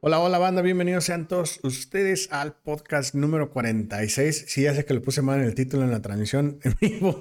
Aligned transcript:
Hola, 0.00 0.20
hola 0.20 0.38
banda, 0.38 0.62
bienvenidos 0.62 1.02
sean 1.06 1.26
todos 1.26 1.58
ustedes 1.64 2.28
al 2.30 2.54
podcast 2.54 3.16
número 3.16 3.50
46. 3.50 4.44
Sí, 4.46 4.62
ya 4.62 4.72
sé 4.72 4.84
que 4.84 4.94
lo 4.94 5.02
puse 5.02 5.22
mal 5.22 5.40
en 5.40 5.46
el 5.46 5.56
título 5.56 5.82
en 5.82 5.90
la 5.90 6.00
transmisión 6.00 6.60
en 6.62 6.76
vivo, 6.80 7.18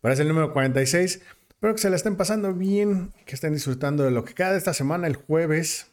pero 0.00 0.14
es 0.14 0.18
el 0.18 0.28
número 0.28 0.54
46. 0.54 1.20
Espero 1.50 1.74
que 1.74 1.80
se 1.80 1.90
la 1.90 1.96
estén 1.96 2.16
pasando 2.16 2.54
bien, 2.54 3.12
que 3.26 3.34
estén 3.34 3.52
disfrutando 3.52 4.02
de 4.02 4.12
lo 4.12 4.24
que 4.24 4.32
cada 4.32 4.56
esta 4.56 4.72
semana, 4.72 5.06
el 5.06 5.16
jueves. 5.16 5.88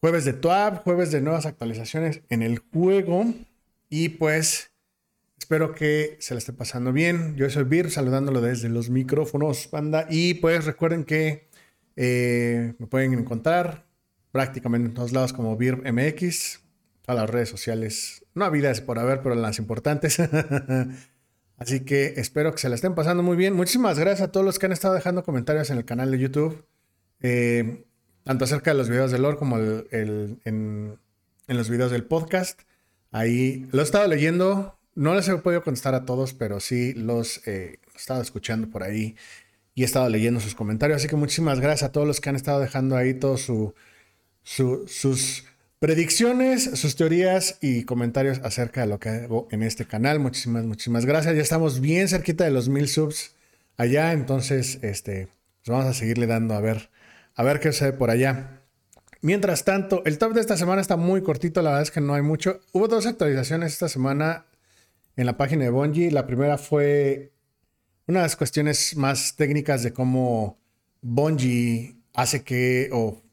Jueves 0.00 0.26
de 0.26 0.34
TWAB, 0.34 0.82
jueves 0.82 1.10
de 1.10 1.22
nuevas 1.22 1.46
actualizaciones 1.46 2.20
en 2.28 2.42
el 2.42 2.58
juego. 2.58 3.24
Y 3.88 4.10
pues 4.10 4.72
espero 5.38 5.74
que 5.74 6.18
se 6.20 6.34
la 6.34 6.38
esté 6.38 6.52
pasando 6.52 6.92
bien. 6.92 7.34
Yo 7.36 7.48
soy 7.48 7.64
Vir, 7.64 7.90
saludándolo 7.90 8.42
desde 8.42 8.68
los 8.68 8.90
micrófonos, 8.90 9.70
banda. 9.70 10.06
Y 10.10 10.34
pues 10.34 10.66
recuerden 10.66 11.04
que 11.04 11.48
eh, 11.96 12.74
me 12.78 12.86
pueden 12.88 13.14
encontrar 13.14 13.85
prácticamente 14.36 14.88
en 14.88 14.94
todos 14.94 15.12
lados 15.12 15.32
como 15.32 15.56
MX, 15.56 16.60
todas 17.00 17.22
las 17.22 17.30
redes 17.30 17.48
sociales, 17.48 18.26
no 18.34 18.44
habidas 18.44 18.82
por 18.82 18.98
haber, 18.98 19.22
pero 19.22 19.34
las 19.34 19.58
importantes. 19.58 20.18
Así 21.56 21.80
que 21.86 22.12
espero 22.18 22.52
que 22.52 22.58
se 22.58 22.68
la 22.68 22.74
estén 22.74 22.94
pasando 22.94 23.22
muy 23.22 23.34
bien. 23.34 23.54
Muchísimas 23.54 23.98
gracias 23.98 24.28
a 24.28 24.32
todos 24.32 24.44
los 24.44 24.58
que 24.58 24.66
han 24.66 24.72
estado 24.72 24.92
dejando 24.92 25.24
comentarios 25.24 25.70
en 25.70 25.78
el 25.78 25.86
canal 25.86 26.10
de 26.10 26.18
YouTube, 26.18 26.66
eh, 27.22 27.86
tanto 28.24 28.44
acerca 28.44 28.72
de 28.72 28.76
los 28.76 28.90
videos 28.90 29.10
de 29.10 29.18
lore 29.18 29.38
como 29.38 29.56
el, 29.56 30.38
en, 30.44 30.98
los 31.46 31.70
videos 31.70 31.90
del 31.90 32.04
podcast. 32.04 32.60
Ahí 33.12 33.66
lo 33.72 33.80
he 33.80 33.84
estado 33.84 34.06
leyendo, 34.06 34.78
no 34.94 35.14
les 35.14 35.26
he 35.28 35.36
podido 35.38 35.62
contestar 35.62 35.94
a 35.94 36.04
todos, 36.04 36.34
pero 36.34 36.60
sí 36.60 36.92
los 36.92 37.40
eh, 37.48 37.78
he 37.94 37.96
estado 37.96 38.20
escuchando 38.20 38.68
por 38.68 38.82
ahí 38.82 39.16
y 39.74 39.80
he 39.80 39.86
estado 39.86 40.10
leyendo 40.10 40.40
sus 40.40 40.54
comentarios. 40.54 40.96
Así 40.96 41.08
que 41.08 41.16
muchísimas 41.16 41.58
gracias 41.58 41.88
a 41.88 41.92
todos 41.92 42.06
los 42.06 42.20
que 42.20 42.28
han 42.28 42.36
estado 42.36 42.60
dejando 42.60 42.98
ahí 42.98 43.14
todo 43.14 43.38
su 43.38 43.72
sus 44.46 45.44
predicciones, 45.80 46.64
sus 46.78 46.96
teorías 46.96 47.58
y 47.60 47.82
comentarios 47.84 48.38
acerca 48.44 48.82
de 48.82 48.86
lo 48.86 49.00
que 49.00 49.08
hago 49.08 49.48
en 49.50 49.62
este 49.62 49.86
canal. 49.86 50.20
Muchísimas, 50.20 50.64
muchísimas 50.64 51.04
gracias. 51.04 51.34
Ya 51.34 51.42
estamos 51.42 51.80
bien 51.80 52.08
cerquita 52.08 52.44
de 52.44 52.50
los 52.50 52.68
mil 52.68 52.88
subs 52.88 53.34
allá, 53.76 54.12
entonces 54.12 54.78
este, 54.82 55.28
pues 55.64 55.76
vamos 55.76 55.86
a 55.86 55.94
seguirle 55.94 56.26
dando 56.26 56.54
a 56.54 56.60
ver, 56.60 56.90
a 57.34 57.42
ver 57.42 57.60
qué 57.60 57.72
sucede 57.72 57.92
por 57.92 58.10
allá. 58.10 58.62
Mientras 59.20 59.64
tanto, 59.64 60.02
el 60.04 60.18
top 60.18 60.34
de 60.34 60.40
esta 60.40 60.56
semana 60.56 60.80
está 60.80 60.96
muy 60.96 61.22
cortito, 61.22 61.60
la 61.60 61.70
verdad 61.70 61.82
es 61.82 61.90
que 61.90 62.00
no 62.00 62.14
hay 62.14 62.22
mucho. 62.22 62.60
Hubo 62.72 62.86
dos 62.86 63.06
actualizaciones 63.06 63.72
esta 63.72 63.88
semana 63.88 64.46
en 65.16 65.26
la 65.26 65.36
página 65.36 65.64
de 65.64 65.70
Bungie. 65.70 66.12
La 66.12 66.26
primera 66.26 66.58
fue 66.58 67.32
unas 68.06 68.36
cuestiones 68.36 68.96
más 68.96 69.34
técnicas 69.34 69.82
de 69.82 69.92
cómo 69.92 70.58
Bungie 71.02 71.96
hace 72.14 72.44
que, 72.44 72.88
o 72.92 73.25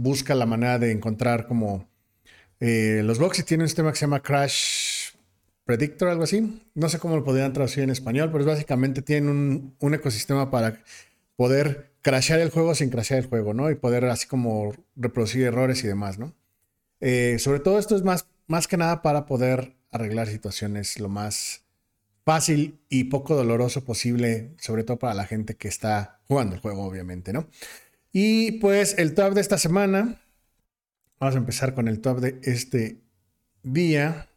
busca 0.00 0.34
la 0.34 0.46
manera 0.46 0.78
de 0.78 0.92
encontrar 0.92 1.46
como 1.46 1.88
eh, 2.58 3.02
los 3.04 3.18
boxes 3.18 3.44
tienen 3.44 3.62
un 3.62 3.68
sistema 3.68 3.90
que 3.90 3.98
se 3.98 4.02
llama 4.02 4.22
Crash 4.22 5.12
Predictor, 5.64 6.08
algo 6.08 6.24
así. 6.24 6.62
No 6.74 6.88
sé 6.88 6.98
cómo 6.98 7.16
lo 7.16 7.24
podrían 7.24 7.52
traducir 7.52 7.82
en 7.84 7.90
español, 7.90 8.30
pero 8.32 8.44
básicamente 8.44 9.02
tienen 9.02 9.74
un, 9.78 9.94
ecosistema 9.94 10.50
para 10.50 10.82
poder 11.36 11.92
crashear 12.02 12.40
el 12.40 12.50
juego 12.50 12.74
sin 12.74 12.90
crashear 12.90 13.20
el 13.20 13.28
juego, 13.28 13.54
¿no? 13.54 13.70
Y 13.70 13.74
poder 13.74 14.04
así 14.06 14.26
como 14.26 14.72
reproducir 14.96 15.42
errores 15.42 15.84
y 15.84 15.86
demás, 15.86 16.18
¿no? 16.18 16.34
Eh, 17.00 17.38
sobre 17.38 17.60
todo 17.60 17.78
esto 17.78 17.96
es 17.96 18.02
más, 18.02 18.26
más 18.46 18.68
que 18.68 18.76
nada 18.76 19.00
para 19.02 19.26
poder 19.26 19.76
arreglar 19.90 20.28
situaciones 20.28 20.98
lo 21.00 21.08
más 21.08 21.64
fácil 22.24 22.80
y 22.88 23.04
poco 23.04 23.34
doloroso 23.34 23.84
posible, 23.84 24.54
sobre 24.58 24.84
todo 24.84 24.98
para 24.98 25.14
la 25.14 25.26
gente 25.26 25.56
que 25.56 25.68
está 25.68 26.20
jugando 26.28 26.54
el 26.54 26.60
juego, 26.60 26.84
obviamente, 26.84 27.32
¿no? 27.32 27.48
Y 28.12 28.52
pues 28.52 28.96
el 28.98 29.14
top 29.14 29.34
de 29.34 29.40
esta 29.40 29.58
semana, 29.58 30.20
vamos 31.20 31.34
a 31.36 31.38
empezar 31.38 31.74
con 31.74 31.86
el 31.88 32.00
top 32.00 32.20
de 32.20 32.40
este 32.42 33.00
día. 33.62 34.28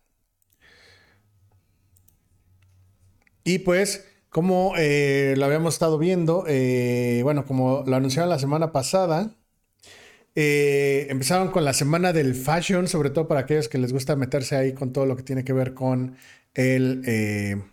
Y 3.44 3.60
pues, 3.60 4.06
como 4.30 4.74
eh, 4.78 5.34
lo 5.38 5.46
habíamos 5.46 5.76
estado 5.76 5.98
viendo, 5.98 6.46
eh, 6.48 7.22
bueno, 7.24 7.46
como 7.46 7.84
lo 7.86 7.96
anunciaron 7.96 8.30
la 8.30 8.40
semana 8.40 8.72
pasada, 8.72 9.36
eh, 10.36 11.08
empezaron 11.10 11.50
con 11.50 11.66
la 11.66 11.74
semana 11.74 12.14
del 12.14 12.36
fashion, 12.36 12.88
sobre 12.88 13.10
todo 13.10 13.28
para 13.28 13.42
aquellos 13.42 13.70
que 13.70 13.78
les 13.78 13.92
gusta 13.92 14.16
meterse 14.16 14.56
ahí 14.56 14.74
con 14.74 14.94
todo 14.94 15.06
lo 15.06 15.16
que 15.16 15.24
tiene 15.24 15.44
que 15.44 15.54
ver 15.54 15.74
con 15.74 16.16
el 16.54 17.73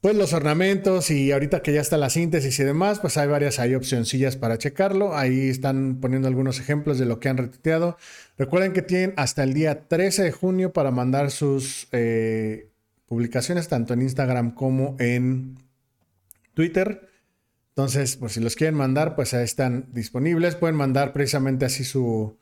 pues 0.00 0.16
los 0.16 0.32
ornamentos 0.32 1.10
y 1.10 1.30
ahorita 1.30 1.62
que 1.62 1.74
ya 1.74 1.80
está 1.82 1.98
la 1.98 2.08
síntesis 2.08 2.58
y 2.58 2.64
demás, 2.64 3.00
pues 3.00 3.18
hay 3.18 3.28
varias 3.28 3.58
hay 3.58 3.74
opcioncillas 3.74 4.36
para 4.36 4.56
checarlo. 4.56 5.16
Ahí 5.16 5.50
están 5.50 5.98
poniendo 6.00 6.26
algunos 6.26 6.58
ejemplos 6.58 6.98
de 6.98 7.04
lo 7.04 7.20
que 7.20 7.28
han 7.28 7.36
retuiteado. 7.36 7.98
Recuerden 8.38 8.72
que 8.72 8.80
tienen 8.80 9.12
hasta 9.16 9.42
el 9.42 9.52
día 9.52 9.88
13 9.88 10.22
de 10.22 10.32
junio 10.32 10.72
para 10.72 10.90
mandar 10.90 11.30
sus 11.30 11.88
eh, 11.92 12.70
publicaciones 13.06 13.68
tanto 13.68 13.92
en 13.92 14.00
Instagram 14.02 14.54
como 14.54 14.96
en 14.98 15.58
Twitter. 16.54 17.08
Entonces, 17.70 18.16
por 18.16 18.30
si 18.30 18.40
los 18.40 18.56
quieren 18.56 18.76
mandar, 18.76 19.14
pues 19.16 19.34
ahí 19.34 19.44
están 19.44 19.88
disponibles. 19.92 20.56
Pueden 20.56 20.76
mandar 20.76 21.12
precisamente 21.12 21.66
así 21.66 21.84
su, 21.84 22.38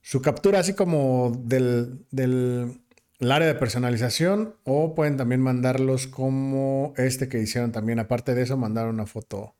su 0.00 0.22
captura, 0.22 0.60
así 0.60 0.72
como 0.72 1.38
del, 1.44 2.06
del 2.10 2.80
el 3.18 3.32
área 3.32 3.48
de 3.48 3.54
personalización 3.54 4.54
o 4.64 4.94
pueden 4.94 5.16
también 5.16 5.40
mandarlos 5.40 6.06
como 6.06 6.94
este 6.96 7.28
que 7.28 7.40
hicieron 7.40 7.72
también. 7.72 7.98
Aparte 7.98 8.34
de 8.34 8.42
eso, 8.42 8.56
mandar 8.56 8.88
una 8.88 9.06
foto 9.06 9.56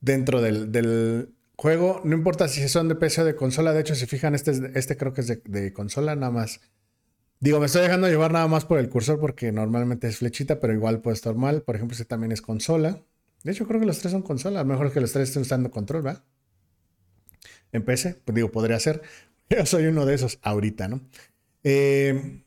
dentro 0.00 0.40
del, 0.40 1.34
juego. 1.56 2.00
No 2.04 2.14
importa 2.16 2.46
si 2.46 2.68
son 2.68 2.88
de 2.88 2.94
PC 2.94 3.22
o 3.22 3.24
de 3.24 3.34
consola. 3.34 3.72
De 3.72 3.80
hecho, 3.80 3.96
si 3.96 4.06
fijan, 4.06 4.34
este, 4.34 4.52
este 4.74 4.96
creo 4.96 5.12
que 5.12 5.22
es 5.22 5.42
de, 5.44 5.72
consola 5.72 6.14
nada 6.14 6.30
más. 6.30 6.60
Digo, 7.40 7.58
me 7.60 7.66
estoy 7.66 7.82
dejando 7.82 8.08
llevar 8.08 8.32
nada 8.32 8.46
más 8.46 8.64
por 8.64 8.78
el 8.78 8.88
cursor 8.88 9.20
porque 9.20 9.52
normalmente 9.52 10.08
es 10.08 10.18
flechita, 10.18 10.60
pero 10.60 10.72
igual 10.72 11.00
puede 11.00 11.14
estar 11.14 11.34
mal. 11.34 11.62
Por 11.62 11.74
ejemplo, 11.76 11.94
este 11.94 12.04
también 12.04 12.32
es 12.32 12.42
consola. 12.42 13.02
De 13.42 13.52
hecho, 13.52 13.66
creo 13.66 13.80
que 13.80 13.86
los 13.86 13.98
tres 13.98 14.12
son 14.12 14.22
consola. 14.22 14.62
Mejor 14.64 14.92
que 14.92 15.00
los 15.00 15.12
tres 15.12 15.28
estén 15.28 15.42
usando 15.42 15.70
control, 15.70 16.02
¿verdad? 16.02 16.24
En 17.72 17.84
PC, 17.84 18.20
pues 18.24 18.34
digo, 18.34 18.50
podría 18.52 18.78
ser. 18.78 19.02
Yo 19.50 19.66
soy 19.66 19.86
uno 19.86 20.06
de 20.06 20.14
esos 20.14 20.38
ahorita, 20.42 20.86
¿no? 20.88 21.00
Eh, 21.64 22.42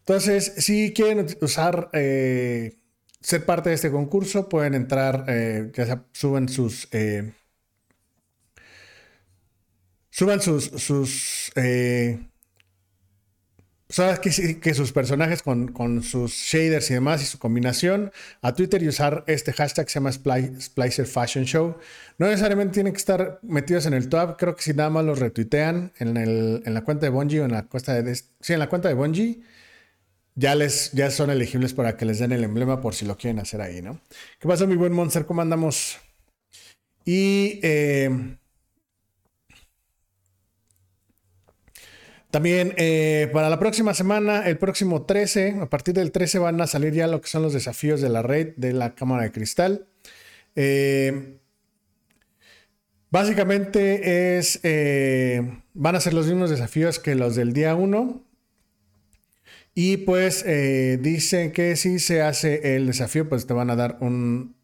entonces, 0.00 0.54
si 0.58 0.92
quieren 0.92 1.26
usar, 1.40 1.90
eh, 1.92 2.78
ser 3.20 3.44
parte 3.46 3.70
de 3.70 3.76
este 3.76 3.90
concurso, 3.90 4.48
pueden 4.48 4.74
entrar, 4.74 5.24
eh, 5.28 5.72
ya 5.74 5.86
sea, 5.86 6.06
suben 6.12 6.48
sus... 6.48 6.88
suban 10.10 10.40
sus... 10.40 10.64
sus 10.76 11.52
sabes 13.94 14.18
que, 14.18 14.74
sus 14.74 14.92
personajes 14.92 15.40
con, 15.40 15.68
con, 15.68 16.02
sus 16.02 16.32
shaders 16.32 16.90
y 16.90 16.94
demás 16.94 17.22
y 17.22 17.26
su 17.26 17.38
combinación 17.38 18.10
a 18.42 18.52
Twitter 18.52 18.82
y 18.82 18.88
usar 18.88 19.22
este 19.28 19.52
hashtag 19.52 19.86
que 19.86 19.92
se 19.92 20.00
llama 20.00 20.10
Splicer 20.10 21.06
Fashion 21.06 21.44
Show. 21.44 21.76
No 22.18 22.26
necesariamente 22.26 22.74
tienen 22.74 22.92
que 22.92 22.98
estar 22.98 23.38
metidos 23.42 23.86
en 23.86 23.94
el 23.94 24.08
top. 24.08 24.36
Creo 24.36 24.56
que 24.56 24.62
si 24.62 24.74
nada 24.74 24.90
más 24.90 25.04
los 25.04 25.20
retuitean 25.20 25.92
en, 25.98 26.16
el, 26.16 26.62
en 26.66 26.74
la 26.74 26.82
cuenta 26.82 27.06
de 27.06 27.10
Bungie 27.10 27.40
o 27.40 27.44
en 27.44 27.52
la 27.52 27.66
cuenta 27.66 28.02
de... 28.02 28.16
Sí, 28.16 28.52
en 28.52 28.58
la 28.58 28.68
cuenta 28.68 28.88
de 28.88 28.94
Bungie. 28.94 29.42
Ya, 30.34 30.56
les, 30.56 30.90
ya 30.90 31.12
son 31.12 31.30
elegibles 31.30 31.72
para 31.72 31.96
que 31.96 32.04
les 32.04 32.18
den 32.18 32.32
el 32.32 32.42
emblema 32.42 32.80
por 32.80 32.96
si 32.96 33.06
lo 33.06 33.16
quieren 33.16 33.38
hacer 33.38 33.60
ahí, 33.60 33.80
¿no? 33.80 34.00
¿Qué 34.40 34.48
pasa, 34.48 34.66
mi 34.66 34.74
buen 34.74 34.92
Monster? 34.92 35.24
¿Cómo 35.24 35.40
andamos? 35.40 35.98
Y... 37.04 37.60
Eh, 37.62 38.36
También 42.34 42.74
eh, 42.78 43.30
para 43.32 43.48
la 43.48 43.60
próxima 43.60 43.94
semana, 43.94 44.48
el 44.48 44.58
próximo 44.58 45.04
13, 45.06 45.58
a 45.60 45.70
partir 45.70 45.94
del 45.94 46.10
13 46.10 46.40
van 46.40 46.60
a 46.60 46.66
salir 46.66 46.92
ya 46.92 47.06
lo 47.06 47.20
que 47.20 47.28
son 47.28 47.42
los 47.42 47.52
desafíos 47.52 48.00
de 48.00 48.08
la 48.08 48.22
red 48.22 48.54
de 48.56 48.72
la 48.72 48.96
cámara 48.96 49.22
de 49.22 49.30
cristal. 49.30 49.86
Eh, 50.56 51.38
básicamente 53.08 54.36
es, 54.36 54.58
eh, 54.64 55.62
van 55.74 55.94
a 55.94 56.00
ser 56.00 56.12
los 56.12 56.26
mismos 56.26 56.50
desafíos 56.50 56.98
que 56.98 57.14
los 57.14 57.36
del 57.36 57.52
día 57.52 57.76
1. 57.76 58.24
Y 59.76 59.98
pues 59.98 60.44
dicen 60.44 61.52
que 61.52 61.76
si 61.76 62.00
se 62.00 62.20
hace 62.20 62.74
el 62.74 62.88
desafío, 62.88 63.28
pues 63.28 63.46
te 63.46 63.54
van 63.54 63.70
a 63.70 63.76
dar 63.76 63.96
un, 64.00 64.56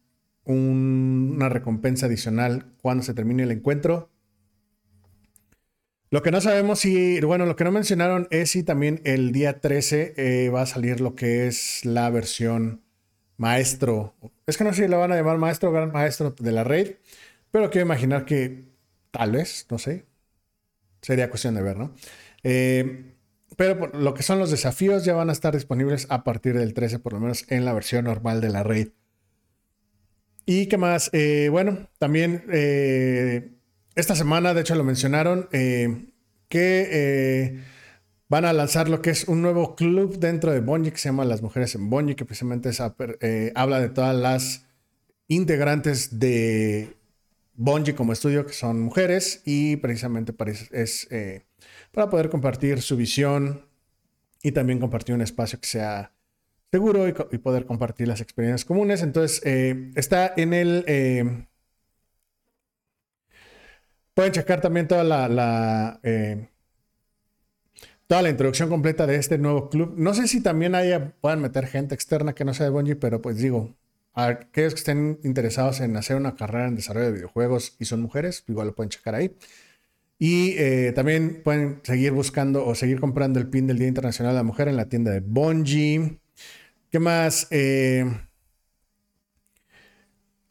una 0.43 1.47
recompensa 1.47 2.07
adicional 2.07 2.65
cuando 2.81 3.05
se 3.05 3.13
termine 3.13 3.43
el 3.43 3.51
encuentro. 3.51 4.10
Lo 6.11 6.21
que 6.21 6.31
no 6.31 6.41
sabemos 6.41 6.79
si, 6.79 7.21
bueno, 7.21 7.45
lo 7.45 7.55
que 7.55 7.63
no 7.63 7.71
mencionaron 7.71 8.27
es 8.31 8.51
si 8.51 8.63
también 8.63 8.99
el 9.05 9.31
día 9.31 9.61
13 9.61 10.13
eh, 10.17 10.49
va 10.49 10.63
a 10.63 10.65
salir 10.65 10.99
lo 10.99 11.15
que 11.15 11.47
es 11.47 11.85
la 11.85 12.09
versión 12.09 12.83
maestro. 13.37 14.13
Es 14.45 14.57
que 14.57 14.65
no 14.65 14.73
sé 14.73 14.83
si 14.83 14.87
la 14.89 14.97
van 14.97 15.13
a 15.13 15.15
llamar 15.15 15.37
maestro 15.37 15.69
o 15.69 15.71
gran 15.71 15.93
maestro 15.93 16.35
de 16.37 16.51
la 16.51 16.65
red, 16.65 16.97
pero 17.49 17.69
quiero 17.69 17.85
imaginar 17.85 18.25
que 18.25 18.65
tal 19.11 19.31
vez, 19.31 19.65
no 19.69 19.77
sé. 19.77 20.05
Sería 21.01 21.29
cuestión 21.29 21.55
de 21.55 21.61
ver, 21.61 21.77
¿no? 21.77 21.95
Eh, 22.43 23.15
pero 23.55 23.87
lo 23.93 24.13
que 24.13 24.23
son 24.23 24.37
los 24.37 24.51
desafíos 24.51 25.05
ya 25.05 25.13
van 25.13 25.29
a 25.29 25.33
estar 25.33 25.53
disponibles 25.53 26.07
a 26.09 26.25
partir 26.25 26.57
del 26.57 26.73
13, 26.73 26.99
por 26.99 27.13
lo 27.13 27.21
menos 27.21 27.45
en 27.47 27.63
la 27.63 27.71
versión 27.71 28.03
normal 28.03 28.41
de 28.41 28.49
la 28.49 28.63
red. 28.63 28.89
¿Y 30.45 30.65
qué 30.65 30.77
más? 30.77 31.09
Eh, 31.13 31.47
bueno, 31.49 31.87
también 31.99 32.43
esta 33.95 34.15
semana, 34.15 34.53
de 34.53 34.61
hecho 34.61 34.75
lo 34.75 34.83
mencionaron, 34.83 35.47
eh, 35.51 36.07
que 36.49 37.59
van 38.27 38.45
a 38.45 38.53
lanzar 38.53 38.89
lo 38.89 39.01
que 39.01 39.09
es 39.09 39.27
un 39.27 39.41
nuevo 39.41 39.75
club 39.75 40.17
dentro 40.17 40.51
de 40.51 40.59
Bungie 40.61 40.91
que 40.91 40.97
se 40.97 41.09
llama 41.09 41.25
Las 41.25 41.41
Mujeres 41.41 41.75
en 41.75 41.89
Bungie, 41.89 42.15
que 42.15 42.25
precisamente 42.25 42.69
habla 43.55 43.79
de 43.79 43.89
todas 43.89 44.15
las 44.15 44.65
integrantes 45.27 46.19
de 46.19 46.95
Bungie 47.53 47.95
como 47.95 48.13
estudio, 48.13 48.45
que 48.45 48.53
son 48.53 48.81
mujeres, 48.81 49.41
y 49.45 49.77
precisamente 49.77 50.33
es 50.71 51.07
para 51.91 52.09
poder 52.09 52.29
compartir 52.29 52.81
su 52.81 52.95
visión 52.97 53.65
y 54.43 54.51
también 54.51 54.79
compartir 54.79 55.15
un 55.15 55.21
espacio 55.21 55.59
que 55.59 55.67
sea 55.67 56.13
seguro 56.71 57.07
y, 57.07 57.37
poder 57.37 57.65
compartir 57.65 58.07
las 58.07 58.21
experiencias 58.21 58.65
comunes. 58.65 59.01
Entonces, 59.01 59.41
eh, 59.45 59.91
está 59.95 60.33
en 60.35 60.53
el... 60.53 61.47
Eh, 64.11 64.15
pueden 64.15 64.31
checar 64.31 64.61
también 64.61 64.87
toda 64.87 65.03
la, 65.03 65.99
eh, 66.03 66.47
toda 68.07 68.21
la 68.21 68.29
introducción 68.29 68.69
completa 68.69 69.07
de 69.07 69.15
este 69.15 69.37
nuevo 69.37 69.69
club. 69.69 69.93
No 69.97 70.13
sé 70.13 70.27
si 70.27 70.41
también 70.41 70.75
haya, 70.75 71.13
puedan 71.21 71.41
meter 71.41 71.67
gente 71.67 71.95
externa 71.95 72.33
que 72.33 72.45
no 72.45 72.53
sea 72.53 72.65
de 72.65 72.71
Bungie, 72.71 72.95
pero 72.95 73.21
pues 73.21 73.37
digo, 73.37 73.75
aquellos 74.13 74.73
que 74.73 74.79
estén 74.79 75.19
interesados 75.23 75.79
en 75.79 75.95
hacer 75.97 76.17
una 76.17 76.35
carrera 76.35 76.67
en 76.67 76.75
desarrollo 76.75 77.07
de 77.07 77.13
videojuegos 77.13 77.75
y 77.79 77.85
son 77.85 78.01
mujeres, 78.01 78.43
igual 78.47 78.67
lo 78.67 78.75
pueden 78.75 78.89
checar 78.89 79.15
ahí. 79.15 79.35
Y 80.19 80.55
también 80.93 81.41
pueden 81.43 81.79
seguir 81.81 82.11
buscando 82.11 82.63
o 82.63 82.75
seguir 82.75 82.99
comprando 82.99 83.39
el 83.39 83.47
pin 83.47 83.65
del 83.65 83.79
Día 83.79 83.87
Internacional 83.87 84.33
de 84.33 84.37
la 84.37 84.43
Mujer 84.43 84.67
en 84.67 84.77
la 84.77 84.85
tienda 84.87 85.09
de 85.11 85.19
Bungie. 85.19 86.21
¿Qué 86.91 86.99
más? 86.99 87.47
Eh, 87.51 88.03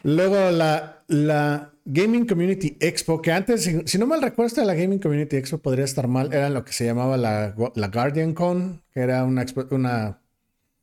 luego 0.03 0.51
la, 0.51 1.05
la, 1.07 1.70
Gaming 1.85 2.27
Community 2.27 2.77
Expo, 2.81 3.21
que 3.23 3.33
antes, 3.33 3.71
si, 3.85 3.99
no 3.99 4.07
mal 4.07 4.23
recuerdo, 4.23 4.65
la 4.65 4.75
Gaming 4.75 4.99
Community 4.99 5.37
Expo 5.37 5.59
podría 5.59 5.85
estar 5.85 6.09
mal, 6.09 6.33
era 6.33 6.51
lo 6.51 6.65
que 6.65 6.73
se 6.73 6.85
llamaba 6.85 7.17
la, 7.17 7.55
la 7.75 7.89
Guardian 7.89 8.35
Con, 8.35 8.83
que 8.93 9.01
era 9.01 9.25
una, 9.25 9.47
una, 9.71 10.21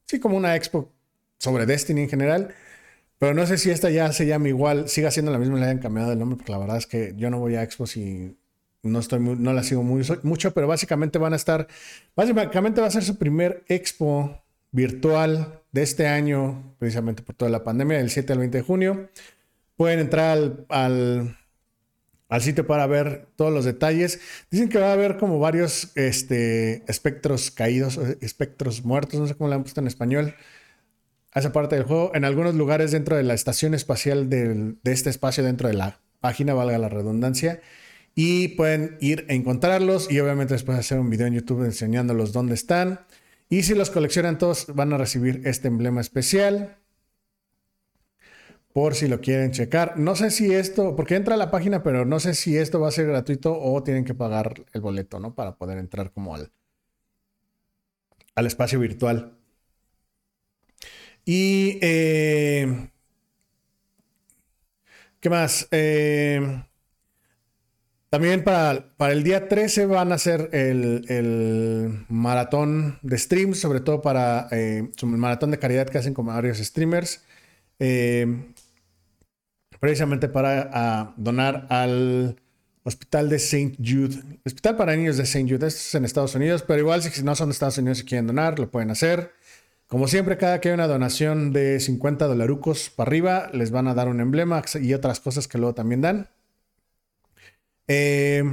sí, 0.05 0.19
como 0.19 0.37
una 0.37 0.55
expo 0.55 0.91
sobre 1.37 1.65
Destiny 1.65 2.01
en 2.01 2.09
general. 2.09 2.53
Pero 3.19 3.33
no 3.33 3.45
sé 3.47 3.57
si 3.57 3.71
esta 3.71 3.89
ya 3.89 4.11
se 4.11 4.27
llama 4.27 4.47
igual, 4.47 4.89
siga 4.89 5.09
siendo 5.09 5.31
la 5.31 5.39
misma, 5.39 5.57
le 5.57 5.65
hayan 5.65 5.79
cambiado 5.79 6.11
el 6.11 6.19
nombre, 6.19 6.37
porque 6.37 6.51
la 6.51 6.59
verdad 6.59 6.77
es 6.77 6.85
que 6.85 7.13
yo 7.17 7.29
no 7.29 7.39
voy 7.39 7.55
a 7.55 7.63
Expo 7.63 7.85
y 7.95 8.37
no 8.83 8.99
estoy 8.99 9.19
no 9.19 9.53
la 9.53 9.63
sigo 9.63 9.83
muy, 9.83 10.03
mucho, 10.23 10.53
pero 10.53 10.67
básicamente 10.67 11.17
van 11.19 11.33
a 11.33 11.35
estar, 11.35 11.67
básicamente 12.15 12.81
va 12.81 12.87
a 12.87 12.91
ser 12.91 13.03
su 13.03 13.17
primer 13.17 13.63
expo 13.67 14.41
virtual 14.71 15.61
de 15.71 15.83
este 15.83 16.07
año, 16.07 16.75
precisamente 16.79 17.23
por 17.23 17.35
toda 17.35 17.49
la 17.49 17.63
pandemia, 17.63 17.97
del 17.97 18.09
7 18.09 18.33
al 18.33 18.39
20 18.39 18.57
de 18.57 18.63
junio. 18.63 19.09
Pueden 19.77 19.99
entrar 19.99 20.65
al, 20.67 21.37
sitio 22.41 22.67
para 22.67 22.85
ver 22.87 23.27
todos 23.35 23.53
los 23.53 23.63
detalles. 23.63 24.19
Dicen 24.51 24.67
que 24.67 24.79
va 24.79 24.89
a 24.89 24.93
haber 24.93 25.17
como 25.17 25.39
varios 25.39 25.91
este, 25.95 26.83
espectros 26.87 27.51
caídos, 27.51 27.97
espectros 28.19 28.83
muertos, 28.83 29.19
no 29.19 29.27
sé 29.27 29.35
cómo 29.35 29.49
lo 29.49 29.55
han 29.55 29.63
puesto 29.63 29.79
en 29.79 29.87
español, 29.87 30.35
a 31.31 31.39
esa 31.39 31.53
parte 31.53 31.75
del 31.75 31.85
juego. 31.85 32.11
En 32.15 32.25
algunos 32.25 32.55
lugares 32.55 32.91
dentro 32.91 33.15
de 33.15 33.23
la 33.23 33.35
estación 33.35 33.73
espacial 33.73 34.29
de 34.29 34.75
este 34.83 35.09
espacio, 35.09 35.43
dentro 35.43 35.69
de 35.69 35.75
la 35.75 36.01
página, 36.19 36.53
valga 36.53 36.77
la 36.77 36.89
redundancia. 36.89 37.61
Y 38.15 38.49
pueden 38.49 38.97
ir 38.99 39.27
a 39.29 39.33
encontrarlos 39.33 40.09
y 40.09 40.19
obviamente 40.19 40.55
después 40.55 40.79
hacer 40.79 40.99
un 40.99 41.11
video 41.11 41.27
en 41.27 41.35
YouTube 41.35 41.63
enseñándolos 41.63 42.33
dónde 42.33 42.55
están. 42.55 43.01
Y 43.47 43.61
si 43.61 43.75
los 43.75 43.91
coleccionan 43.91 44.39
todos, 44.39 44.65
van 44.73 44.91
a 44.91 44.97
recibir 44.97 45.41
este 45.45 45.67
emblema 45.67 46.01
especial. 46.01 46.77
Por 48.77 48.93
si 48.93 49.07
lo 49.07 49.21
quieren 49.21 49.49
checar. 49.49 49.97
No 49.97 50.15
sé 50.15 50.29
si 50.29 50.53
esto, 50.53 50.95
porque 50.95 51.15
entra 51.15 51.33
a 51.33 51.37
la 51.37 51.49
página, 51.49 51.81
pero 51.81 52.05
no 52.05 52.19
sé 52.19 52.35
si 52.35 52.57
esto 52.57 52.79
va 52.79 52.89
a 52.89 52.91
ser 52.91 53.07
gratuito 53.07 53.59
o 53.59 53.81
tienen 53.81 54.05
que 54.05 54.13
pagar 54.13 54.53
el 54.71 54.81
boleto, 54.81 55.19
¿no? 55.19 55.33
Para 55.33 55.55
poder 55.55 55.79
entrar 55.79 56.11
como 56.11 56.35
al, 56.35 56.51
al 58.35 58.45
espacio 58.45 58.79
virtual. 58.79 59.35
Y. 61.25 61.79
Eh, 61.81 62.91
¿Qué 65.19 65.29
más? 65.31 65.67
Eh, 65.71 66.63
también 68.11 68.43
para, 68.43 68.93
para, 68.95 69.11
el 69.11 69.23
día 69.23 69.49
13 69.49 69.87
van 69.87 70.11
a 70.11 70.15
hacer 70.15 70.49
el, 70.53 72.05
maratón 72.09 72.99
de 73.01 73.17
streams, 73.17 73.59
sobre 73.59 73.79
todo 73.79 74.03
para 74.03 74.47
eh, 74.51 74.87
el 75.01 75.07
maratón 75.07 75.49
de 75.49 75.57
caridad 75.57 75.89
que 75.89 75.97
hacen 75.97 76.13
con 76.13 76.27
varios 76.27 76.59
streamers. 76.59 77.23
Eh, 77.79 78.53
precisamente 79.79 80.27
para 80.27 81.13
donar 81.17 81.67
al 81.69 82.37
hospital 82.83 83.29
de 83.29 83.35
St. 83.35 83.75
Jude. 83.77 84.21
Hospital 84.45 84.77
para 84.77 84.95
niños 84.95 85.17
de 85.17 85.23
St. 85.23 85.43
Jude. 85.43 85.67
Esto 85.67 85.79
es 85.79 85.95
en 85.95 86.05
Estados 86.05 86.35
Unidos, 86.35 86.63
pero 86.65 86.79
igual 86.79 87.01
si 87.03 87.23
no 87.23 87.35
son 87.35 87.49
de 87.49 87.53
Estados 87.53 87.77
Unidos 87.77 87.99
y 87.99 88.05
quieren 88.05 88.27
donar, 88.27 88.59
lo 88.59 88.71
pueden 88.71 88.91
hacer. 88.91 89.33
Como 89.87 90.07
siempre, 90.07 90.37
cada 90.37 90.59
que 90.59 90.69
hay 90.69 90.73
una 90.73 90.87
donación 90.87 91.53
de 91.53 91.79
50 91.79 92.27
dolarucos 92.27 92.89
para 92.89 93.09
arriba, 93.09 93.49
les 93.53 93.71
van 93.71 93.87
a 93.87 93.93
dar 93.93 94.07
un 94.09 94.19
emblema 94.19 94.61
y 94.81 94.93
otras 94.93 95.19
cosas 95.19 95.47
que 95.47 95.57
luego 95.57 95.75
también 95.75 96.01
dan. 96.01 96.29
Eh, 97.87 98.43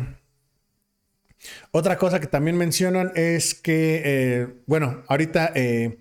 otra 1.73 1.99
cosa 1.99 2.21
que 2.21 2.27
también 2.27 2.57
mencionan 2.57 3.13
es 3.15 3.55
que, 3.55 4.03
eh, 4.05 4.49
bueno, 4.67 5.03
ahorita, 5.09 5.53
eh, 5.55 5.99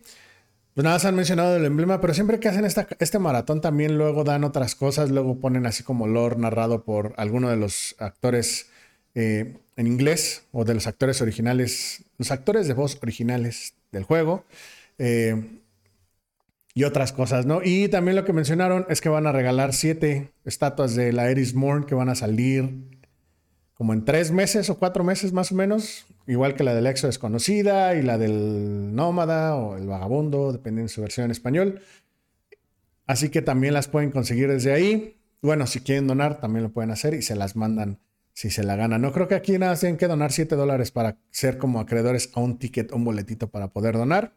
pues 0.74 0.84
nada, 0.84 0.98
se 1.00 1.08
han 1.08 1.16
mencionado 1.16 1.56
el 1.56 1.66
emblema, 1.66 2.02
pero 2.02 2.14
siempre 2.14 2.40
que 2.40 2.50
hacen 2.50 2.66
este 2.66 3.20
maratón 3.20 3.62
también 3.62 3.98
luego 3.98 4.24
dan 4.24 4.44
otras 4.44 4.76
cosas, 4.76 5.12
luego 5.12 5.40
ponen 5.40 5.66
así 5.66 5.84
como 5.84 6.08
lore 6.08 6.38
narrado 6.38 6.84
por 6.84 7.14
alguno 7.18 7.50
de 7.50 7.58
los 7.58 7.96
actores 8.00 8.70
en 9.16 9.60
inglés 9.78 10.46
o 10.52 10.66
de 10.66 10.74
los 10.74 10.88
actores 10.88 11.22
originales, 11.22 12.04
los 12.18 12.32
actores 12.32 12.68
de 12.68 12.74
voz 12.74 12.98
originales 13.02 13.76
del 13.92 14.04
juego. 14.04 14.46
y 16.76 16.84
otras 16.86 17.14
cosas, 17.14 17.46
¿no? 17.46 17.62
Y 17.64 17.88
también 17.88 18.16
lo 18.16 18.26
que 18.26 18.34
mencionaron 18.34 18.86
es 18.90 19.00
que 19.00 19.10
van 19.10 19.28
a 19.28 19.32
regalar 19.32 19.74
siete 19.74 20.32
estatuas 20.44 20.96
de 20.96 21.14
la 21.14 21.30
Eris 21.30 21.54
Morn 21.54 21.84
que 21.84 21.94
van 21.94 22.10
a 22.10 22.16
salir 22.16 22.93
como 23.74 23.94
en 23.94 24.06
tres 24.06 24.32
meses 24.32 24.70
o 24.70 24.78
cuatro 24.78 25.04
meses 25.04 25.34
más 25.34 25.52
o 25.52 25.56
menos, 25.56 26.06
igual 26.28 26.56
que 26.56 26.64
la 26.64 26.76
del 26.76 26.88
Exo 26.88 27.08
desconocida 27.08 27.96
y 27.96 28.02
la 28.02 28.18
del 28.18 28.94
Nómada 28.96 29.56
o 29.56 29.78
el 29.78 29.88
Vagabundo, 29.88 30.52
dependiendo 30.52 30.90
de 30.90 30.94
su 30.94 31.02
versión 31.02 31.26
en 31.26 31.32
español. 31.32 31.82
Así 33.08 33.30
que 33.30 33.42
también 33.42 33.74
las 33.74 33.88
pueden 33.88 34.12
conseguir 34.12 34.50
desde 34.50 34.72
ahí. 34.74 35.18
Bueno, 35.42 35.68
si 35.68 35.82
quieren 35.82 36.08
donar, 36.08 36.40
también 36.40 36.64
lo 36.64 36.72
pueden 36.72 36.92
hacer 36.92 37.14
y 37.14 37.22
se 37.22 37.36
las 37.36 37.56
mandan 37.56 38.00
si 38.34 38.50
se 38.50 38.64
la 38.64 38.76
ganan. 38.76 39.02
No 39.02 39.12
creo 39.12 39.28
que 39.28 39.36
aquí 39.36 39.58
nada 39.58 39.76
tienen 39.76 39.98
que 39.98 40.08
donar 40.08 40.32
7 40.32 40.56
dólares 40.56 40.92
para 40.92 41.18
ser 41.30 41.58
como 41.58 41.80
acreedores 41.80 42.32
a 42.34 42.40
un 42.40 42.58
ticket, 42.58 42.92
un 42.92 43.04
boletito 43.04 43.50
para 43.50 43.70
poder 43.70 43.96
donar. 43.96 44.34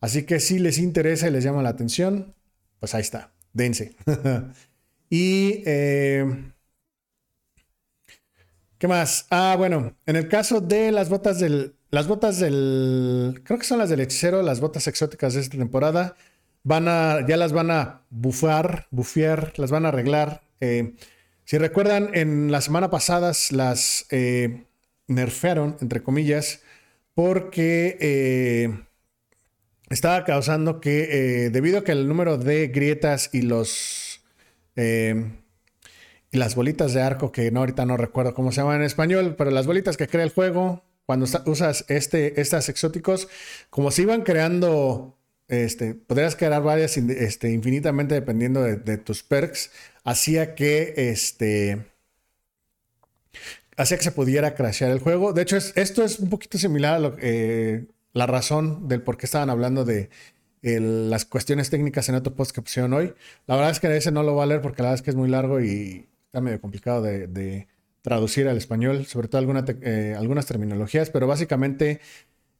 Así 0.00 0.24
que 0.24 0.40
si 0.40 0.58
les 0.58 0.78
interesa 0.78 1.28
y 1.28 1.30
les 1.30 1.44
llama 1.44 1.62
la 1.62 1.70
atención, 1.70 2.34
pues 2.80 2.94
ahí 2.94 3.00
está, 3.00 3.32
dense. 3.52 3.96
y 5.10 5.62
eh, 5.66 6.24
¿Qué 8.78 8.86
más? 8.86 9.26
Ah, 9.30 9.56
bueno, 9.58 9.96
en 10.06 10.14
el 10.14 10.28
caso 10.28 10.60
de 10.60 10.92
las 10.92 11.08
botas 11.08 11.40
del. 11.40 11.74
Las 11.90 12.06
botas 12.06 12.38
del. 12.38 13.40
Creo 13.44 13.58
que 13.58 13.64
son 13.64 13.78
las 13.78 13.90
del 13.90 14.00
hechicero, 14.00 14.40
las 14.42 14.60
botas 14.60 14.86
exóticas 14.86 15.34
de 15.34 15.40
esta 15.40 15.58
temporada. 15.58 16.14
Van 16.62 16.86
a. 16.86 17.26
Ya 17.26 17.36
las 17.36 17.52
van 17.52 17.72
a 17.72 18.02
bufar, 18.10 18.86
bufear, 18.92 19.52
las 19.56 19.72
van 19.72 19.84
a 19.84 19.88
arreglar. 19.88 20.42
Eh, 20.60 20.94
si 21.44 21.58
recuerdan, 21.58 22.10
en 22.14 22.52
la 22.52 22.60
semana 22.60 22.88
pasada 22.88 23.32
las 23.50 24.06
eh, 24.10 24.66
nerfearon, 25.08 25.76
entre 25.80 26.04
comillas, 26.04 26.62
porque 27.14 27.96
eh, 28.00 28.78
estaba 29.90 30.24
causando 30.24 30.80
que, 30.80 31.50
debido 31.50 31.78
a 31.78 31.84
que 31.84 31.92
el 31.92 32.06
número 32.06 32.38
de 32.38 32.68
grietas 32.68 33.30
y 33.32 33.42
los 33.42 34.20
y 36.30 36.36
las 36.38 36.54
bolitas 36.54 36.92
de 36.92 37.02
arco, 37.02 37.32
que 37.32 37.50
no, 37.50 37.60
ahorita 37.60 37.86
no 37.86 37.96
recuerdo 37.96 38.34
cómo 38.34 38.52
se 38.52 38.60
llaman 38.60 38.76
en 38.76 38.82
español, 38.82 39.34
pero 39.36 39.50
las 39.50 39.66
bolitas 39.66 39.96
que 39.96 40.08
crea 40.08 40.24
el 40.24 40.30
juego, 40.30 40.84
cuando 41.06 41.26
usas 41.46 41.84
este, 41.88 42.40
estas 42.40 42.68
exóticos, 42.68 43.28
como 43.70 43.90
se 43.90 44.02
iban 44.02 44.22
creando, 44.22 45.16
este, 45.48 45.94
podrías 45.94 46.36
crear 46.36 46.62
varias 46.62 46.98
este, 46.98 47.50
infinitamente 47.50 48.14
dependiendo 48.14 48.62
de, 48.62 48.98
tus 48.98 49.22
perks, 49.22 49.70
hacía 50.04 50.54
que 50.54 50.94
este 50.96 51.86
hacía 53.78 53.96
que 53.96 54.04
se 54.04 54.12
pudiera 54.12 54.54
crashear 54.54 54.90
el 54.90 54.98
juego. 54.98 55.32
De 55.32 55.42
hecho, 55.42 55.56
esto 55.56 56.04
es 56.04 56.18
un 56.18 56.28
poquito 56.28 56.58
similar 56.58 56.94
a 56.94 56.98
lo, 56.98 57.16
eh, 57.20 57.86
la 58.12 58.26
razón 58.26 58.88
del 58.88 59.00
por 59.02 59.16
qué 59.16 59.26
estaban 59.26 59.48
hablando 59.48 59.84
de 59.86 60.10
las 60.62 61.24
cuestiones 61.24 61.70
técnicas 61.70 62.08
en 62.10 62.16
otro 62.16 62.34
post 62.34 62.50
que 62.50 62.60
pusieron 62.60 62.92
hoy. 62.92 63.14
La 63.46 63.54
verdad 63.54 63.70
es 63.70 63.80
que 63.80 63.96
ese 63.96 64.12
no 64.12 64.22
lo 64.22 64.34
va 64.34 64.42
a 64.42 64.46
leer 64.46 64.60
porque 64.60 64.82
la 64.82 64.90
verdad 64.90 65.00
es 65.00 65.02
que 65.02 65.10
es 65.10 65.16
muy 65.16 65.28
largo 65.28 65.60
y 65.60 66.06
está 66.28 66.42
medio 66.42 66.60
complicado 66.60 67.02
de, 67.02 67.66
traducir 68.02 68.48
al 68.48 68.56
español, 68.56 69.06
sobre 69.06 69.28
todo 69.28 69.42
eh, 69.82 70.14
algunas 70.16 70.46
terminologías, 70.46 71.10
pero 71.10 71.26
básicamente 71.26 72.00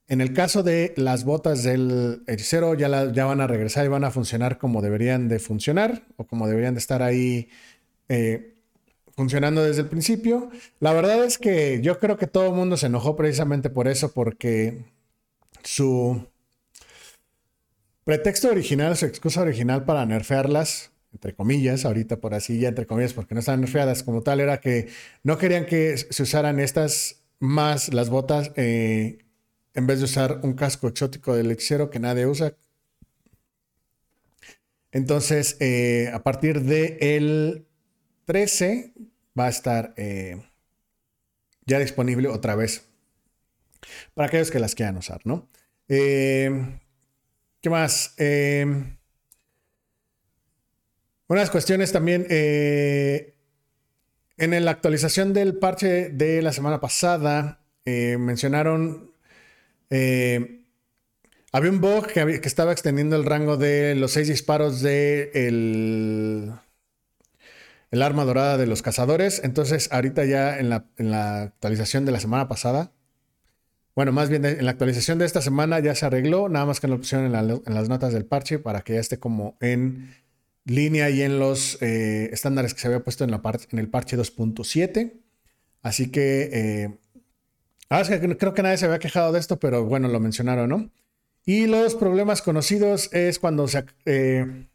En 0.09 0.23
el 0.23 0.33
caso 0.33 0.63
de 0.63 0.95
las 0.97 1.25
botas 1.25 1.63
del 1.65 2.23
hechicero, 2.27 2.75
ya, 2.75 2.89
van 2.89 3.41
a 3.43 3.47
regresar 3.47 3.85
y 3.85 3.89
van 3.89 4.05
a 4.05 4.11
funcionar 4.11 4.57
como 4.57 4.81
deberían 4.81 5.29
de 5.29 5.39
funcionar 5.39 6.03
o 6.17 6.27
como 6.27 6.49
deberían 6.49 6.75
de 6.75 6.81
estar 6.81 7.03
ahí 7.03 7.51
eh, 8.09 8.55
funcionando 9.15 9.63
desde 9.63 9.83
el 9.83 9.89
principio. 9.89 10.51
La 10.81 10.95
verdad 10.95 11.25
es 11.27 11.37
que 11.37 11.81
yo 11.83 11.99
creo 11.99 12.17
que 12.17 12.27
todo 12.27 12.47
el 12.47 12.55
mundo 12.55 12.79
se 12.79 12.87
enojó 12.87 13.17
precisamente 13.17 13.69
por 13.69 13.87
eso, 13.87 14.13
porque 14.15 14.85
su 15.63 16.27
pretexto 18.05 18.49
original, 18.49 18.97
su 18.97 19.05
excusa 19.05 19.43
original 19.43 19.85
para 19.85 20.07
nerfearlas, 20.07 20.91
entre 21.13 21.35
comillas, 21.35 21.85
ahorita 21.85 22.19
por 22.21 22.35
así 22.35 22.59
ya 22.61 22.69
entre 22.69 22.87
comillas, 22.87 23.13
porque 23.15 23.35
no 23.35 23.41
están 23.41 23.61
nerfeadas 23.61 24.03
como 24.03 24.23
tal, 24.23 24.41
era 24.41 24.61
que 24.61 24.89
no 25.23 25.39
querían 25.39 25.67
que 25.67 25.97
se 25.97 26.23
usaran 26.23 26.61
estas 26.61 27.23
más 27.41 27.93
las 27.95 28.11
botas 28.11 28.53
eh, 28.57 29.19
en 29.75 29.87
vez 29.87 29.99
de 29.99 30.05
usar 30.07 30.41
un 30.43 30.55
casco 30.55 30.89
exótico 30.89 31.35
del 31.37 31.51
hechicero 31.51 31.91
que 31.91 32.01
nadie 32.01 32.27
usa. 32.27 32.55
Entonces, 34.91 35.57
eh, 35.61 36.11
a 36.13 36.23
partir 36.23 36.63
del 36.63 36.97
el 37.01 37.67
13 38.25 38.93
va 39.39 39.47
a 39.47 39.49
estar 39.51 39.95
eh, 39.97 40.43
ya 41.67 41.79
disponible 41.79 42.29
otra 42.29 42.57
vez 42.57 42.89
para 44.15 44.29
aquellos 44.29 44.51
que 44.51 44.59
las 44.59 44.75
quieran 44.75 44.97
usar, 44.97 45.21
¿no? 45.25 45.49
Eh, 45.89 46.81
¿Qué 47.61 47.71
más? 47.71 48.15
Unas 51.29 51.51
cuestiones 51.51 51.93
también. 51.93 52.27
en 52.31 53.35
la 54.65 54.71
actualización 54.71 55.33
del 55.33 55.59
parche 55.59 56.09
de 56.11 56.43
la 56.43 56.53
semana 56.53 56.81
pasada, 56.81 57.61
mencionaron 57.85 59.09
eh, 59.91 60.65
había 61.53 61.71
un 61.71 61.81
bug 61.81 62.07
que, 62.07 62.41
estaba 62.45 62.73
extendiendo 62.73 63.17
el 63.17 63.25
rango 63.25 63.57
de 63.57 63.95
los 63.95 64.13
seis 64.13 64.29
disparos 64.29 64.83
de 64.83 65.31
el, 65.35 66.53
arma 68.03 68.25
dorada 68.25 68.59
de 68.59 68.67
los 68.67 68.83
cazadores. 68.83 69.41
Entonces, 69.43 69.89
ahorita 69.93 70.25
ya 70.25 70.59
en 70.59 70.69
la, 70.69 71.43
actualización 71.43 72.05
de 72.05 72.13
la 72.13 72.21
semana 72.21 72.49
pasada, 72.49 72.93
bueno, 73.95 74.13
más 74.13 74.29
bien 74.29 74.45
en 74.45 74.65
la 74.65 74.71
actualización 74.71 75.19
de 75.19 75.25
esta 75.25 75.43
semana 75.43 75.81
ya 75.81 75.95
se 75.95 76.07
arregló, 76.07 76.49
nada 76.49 76.67
más 76.67 76.81
que 76.81 76.87
lo 76.87 76.99
pusieron 76.99 77.35
en, 77.35 77.75
las 77.75 77.89
notas 77.89 78.13
del 78.13 78.27
parche 78.27 78.59
para 78.59 78.83
que 78.83 78.95
ya 78.95 79.01
esté 79.01 79.19
como 79.19 79.57
en 79.61 80.15
línea 80.65 81.11
y 81.11 81.23
en 81.23 81.39
los 81.39 81.81
eh, 81.83 82.31
estándares 82.33 82.75
que 82.75 82.81
se 82.81 82.89
había 82.89 83.01
puesto 83.01 83.25
en, 83.25 83.31
la 83.31 83.41
en 83.71 83.79
el 83.79 83.89
parche 83.89 84.17
2.7. 84.17 85.13
Así 85.83 86.11
que 86.11 86.51
eh, 86.53 86.99
es 87.91 88.09
que 88.09 88.37
creo 88.37 88.55
que 88.55 88.63
nadie 88.63 88.77
se 88.77 88.87
había 88.87 88.99
quejado 88.99 89.33
de 89.33 89.41
esto, 89.41 89.59
pero 89.59 89.85
bueno, 89.85 90.09
lo 90.09 90.21
mencionaron, 90.21 90.69
¿no? 90.69 90.91
Y 91.45 91.67
los 91.67 91.95
problemas 91.95 92.43
conocidos 92.43 93.09
es 93.15 93.39
cuando 93.39 93.69
se, 93.69 93.85
eh, 94.05 94.67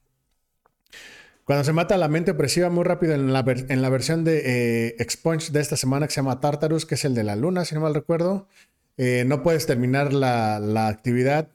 cuando 1.44 1.64
se 1.64 1.74
mata 1.74 1.98
la 1.98 2.08
mente 2.08 2.32
opresiva 2.32 2.70
muy 2.70 2.84
rápido 2.84 3.14
en 3.14 3.32
la, 3.32 3.44
en 3.46 3.82
la 3.82 3.90
versión 3.90 4.24
de 4.24 4.42
eh, 4.88 4.96
Expunge 4.98 5.52
de 5.52 5.62
esta 5.62 5.78
semana 5.78 6.08
que 6.08 6.14
se 6.14 6.22
llama 6.22 6.40
Tartarus, 6.40 6.88
que 6.88 6.96
es 6.96 7.06
el 7.06 7.14
de 7.14 7.24
la 7.24 7.36
luna, 7.36 7.66
si 7.66 7.76
no 7.76 7.82
mal 7.82 7.94
recuerdo. 7.94 8.48
No 8.98 9.42
puedes 9.42 9.66
terminar 9.66 10.14
la, 10.14 10.88
actividad 10.88 11.50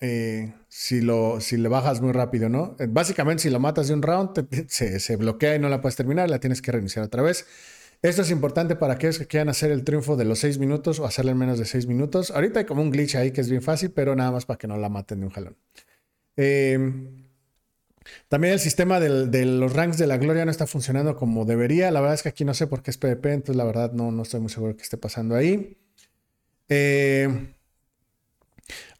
si, 0.00 1.00
lo, 1.00 1.40
si 1.40 1.56
le 1.56 1.68
bajas 1.68 2.00
muy 2.00 2.12
rápido, 2.12 2.48
¿no? 2.48 2.76
Básicamente, 2.88 3.42
si 3.44 3.50
lo 3.50 3.60
matas 3.60 3.88
de 3.88 3.94
un 3.94 4.02
round, 4.02 4.46
se, 4.68 5.16
bloquea 5.16 5.56
y 5.56 5.58
no 5.58 5.68
la 5.68 5.80
puedes 5.80 5.96
terminar, 5.96 6.30
la 6.30 6.38
tienes 6.38 6.62
que 6.62 6.72
reiniciar 6.72 7.04
otra 7.04 7.22
vez. 7.22 7.46
Esto 8.00 8.22
es 8.22 8.30
importante 8.30 8.76
para 8.76 8.94
aquellos 8.94 9.18
que 9.18 9.26
quieran 9.26 9.48
hacer 9.48 9.72
el 9.72 9.82
triunfo 9.82 10.16
de 10.16 10.24
los 10.24 10.38
6 10.38 10.58
minutos 10.58 11.00
o 11.00 11.04
hacerle 11.04 11.32
en 11.32 11.38
menos 11.38 11.58
de 11.58 11.64
6 11.64 11.86
minutos. 11.86 12.30
Ahorita 12.30 12.60
hay 12.60 12.64
como 12.64 12.80
un 12.80 12.92
glitch 12.92 13.16
ahí 13.16 13.32
que 13.32 13.40
es 13.40 13.50
bien 13.50 13.62
fácil, 13.62 13.90
pero 13.90 14.14
nada 14.14 14.30
más 14.30 14.46
para 14.46 14.56
que 14.56 14.68
no 14.68 14.76
la 14.76 14.88
maten 14.88 15.18
de 15.20 15.26
un 15.26 15.32
jalón. 15.32 15.56
Em, 16.36 17.26
también 18.28 18.54
el 18.54 18.60
sistema 18.60 19.00
de 19.00 19.44
los 19.46 19.72
ranks 19.72 19.98
de 19.98 20.06
la 20.06 20.16
gloria 20.16 20.44
no 20.44 20.50
está 20.52 20.68
funcionando 20.68 21.16
como 21.16 21.44
debería. 21.44 21.90
La 21.90 22.00
verdad 22.00 22.14
es 22.14 22.22
que 22.22 22.28
aquí 22.28 22.44
no 22.44 22.54
sé 22.54 22.68
por 22.68 22.82
qué 22.82 22.92
es 22.92 22.98
PvP, 22.98 23.32
entonces 23.32 23.56
la 23.56 23.64
verdad 23.64 23.92
no, 23.92 24.12
no 24.12 24.22
estoy 24.22 24.40
muy 24.40 24.50
seguro 24.50 24.76
que 24.76 24.82
esté 24.84 24.96
pasando 24.96 25.34
ahí. 25.34 25.76
Em, 26.68 27.52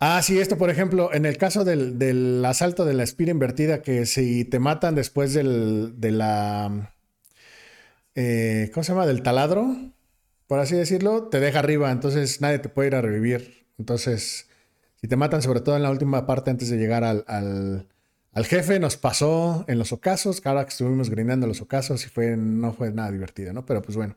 ah, 0.00 0.20
sí, 0.22 0.38
esto 0.38 0.58
por 0.58 0.70
ejemplo, 0.70 1.12
en 1.12 1.26
el 1.26 1.36
caso 1.38 1.64
del, 1.64 2.44
asalto 2.44 2.84
de 2.84 2.94
la 2.94 3.02
espira 3.02 3.30
invertida, 3.30 3.82
que 3.82 4.06
si 4.06 4.44
te 4.44 4.58
matan 4.58 4.94
después 4.94 5.34
de 5.34 6.10
la 6.10 6.94
eh, 8.20 8.72
¿cómo 8.74 8.82
se 8.82 8.90
llama? 8.90 9.06
Del 9.06 9.22
taladro, 9.22 9.92
por 10.48 10.58
así 10.58 10.74
decirlo, 10.74 11.28
te 11.28 11.38
deja 11.38 11.60
arriba, 11.60 11.92
entonces 11.92 12.40
nadie 12.40 12.58
te 12.58 12.68
puede 12.68 12.88
ir 12.88 12.96
a 12.96 13.00
revivir. 13.00 13.68
Entonces, 13.78 14.48
si 15.00 15.06
te 15.06 15.14
matan, 15.14 15.40
sobre 15.40 15.60
todo 15.60 15.76
en 15.76 15.84
la 15.84 15.90
última 15.92 16.26
parte 16.26 16.50
antes 16.50 16.68
de 16.68 16.78
llegar 16.78 17.04
al, 17.04 17.86
jefe, 18.44 18.80
nos 18.80 18.96
pasó 18.96 19.64
en 19.68 19.78
los 19.78 19.92
ocasos, 19.92 20.44
ahora 20.44 20.64
que 20.64 20.70
estuvimos 20.70 21.10
grindando 21.10 21.46
los 21.46 21.60
ocasos 21.60 22.04
y 22.06 22.08
fue, 22.08 22.36
no 22.36 22.72
fue 22.72 22.90
nada 22.90 23.12
divertido, 23.12 23.52
¿no? 23.52 23.64
Pero 23.64 23.82
pues 23.82 23.96
bueno, 23.96 24.16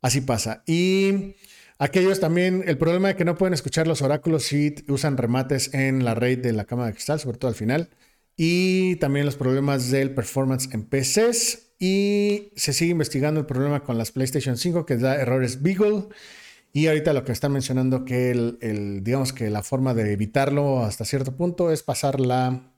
así 0.00 0.22
pasa. 0.22 0.62
Y 0.66 1.34
aquellos 1.78 2.20
también, 2.20 2.64
el 2.66 2.78
problema 2.78 3.08
de 3.08 3.16
que 3.16 3.24
no 3.24 3.36
pueden 3.36 3.54
escuchar 3.54 3.86
los 3.86 4.02
oráculos 4.02 4.44
si 4.44 4.74
usan 4.88 5.16
remates 5.16 5.72
en 5.74 6.04
la 6.04 6.14
raid 6.14 6.38
de 6.40 6.52
la 6.52 6.64
cama 6.64 6.86
de 6.86 6.92
cristal, 6.92 7.20
sobre 7.20 7.38
todo 7.38 7.48
al 7.48 7.54
final. 7.54 7.90
Y 8.36 8.96
también 8.96 9.26
los 9.26 9.36
problemas 9.36 9.90
del 9.90 10.14
performance 10.14 10.68
en 10.72 10.84
PCs. 10.84 11.72
Y 11.80 12.52
se 12.56 12.72
sigue 12.72 12.92
investigando 12.92 13.40
el 13.40 13.46
problema 13.46 13.84
con 13.84 13.98
las 13.98 14.10
PlayStation 14.10 14.56
5 14.56 14.86
que 14.86 14.96
da 14.96 15.16
errores 15.16 15.62
Beagle. 15.62 16.08
Y 16.72 16.86
ahorita 16.86 17.12
lo 17.12 17.24
que 17.24 17.32
están 17.32 17.52
mencionando 17.52 18.04
que 18.04 18.30
el, 18.30 19.00
digamos 19.02 19.32
que 19.32 19.50
la 19.50 19.62
forma 19.62 19.94
de 19.94 20.12
evitarlo 20.12 20.84
hasta 20.84 21.04
cierto 21.04 21.36
punto 21.36 21.72
es 21.72 21.82
pasar 21.82 22.20
la... 22.20 22.72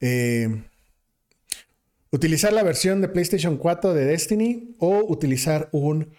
Eh, 0.00 0.62
utilizar 2.10 2.52
la 2.52 2.62
versión 2.62 3.00
de 3.00 3.08
PlayStation 3.08 3.56
4 3.56 3.94
de 3.94 4.04
Destiny 4.04 4.76
o 4.78 5.04
utilizar 5.08 5.68
un... 5.72 6.12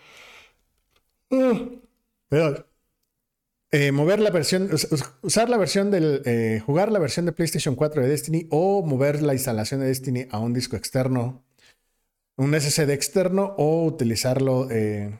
Uh, 1.32 1.80
eh, 3.72 3.92
mover 3.92 4.20
la 4.20 4.32
versión, 4.32 4.70
usar 5.22 5.50
la 5.50 5.58
versión 5.58 5.92
del, 5.92 6.24
eh, 6.26 6.62
jugar 6.66 6.92
la 6.92 7.00
versión 7.00 7.26
de 7.26 7.32
PlayStation 7.32 7.76
4 7.76 8.02
de 8.02 8.10
Destiny 8.10 8.48
o 8.50 8.84
mover 8.84 9.22
la 9.22 9.34
instalación 9.34 9.80
de 9.80 9.88
Destiny 9.88 10.28
a 10.32 10.40
un 10.40 10.54
disco 10.54 10.76
externo 10.76 11.44
un 12.40 12.54
SSD 12.56 12.92
externo 12.92 13.54
o 13.58 13.84
utilizarlo 13.84 14.72
eh, 14.72 15.20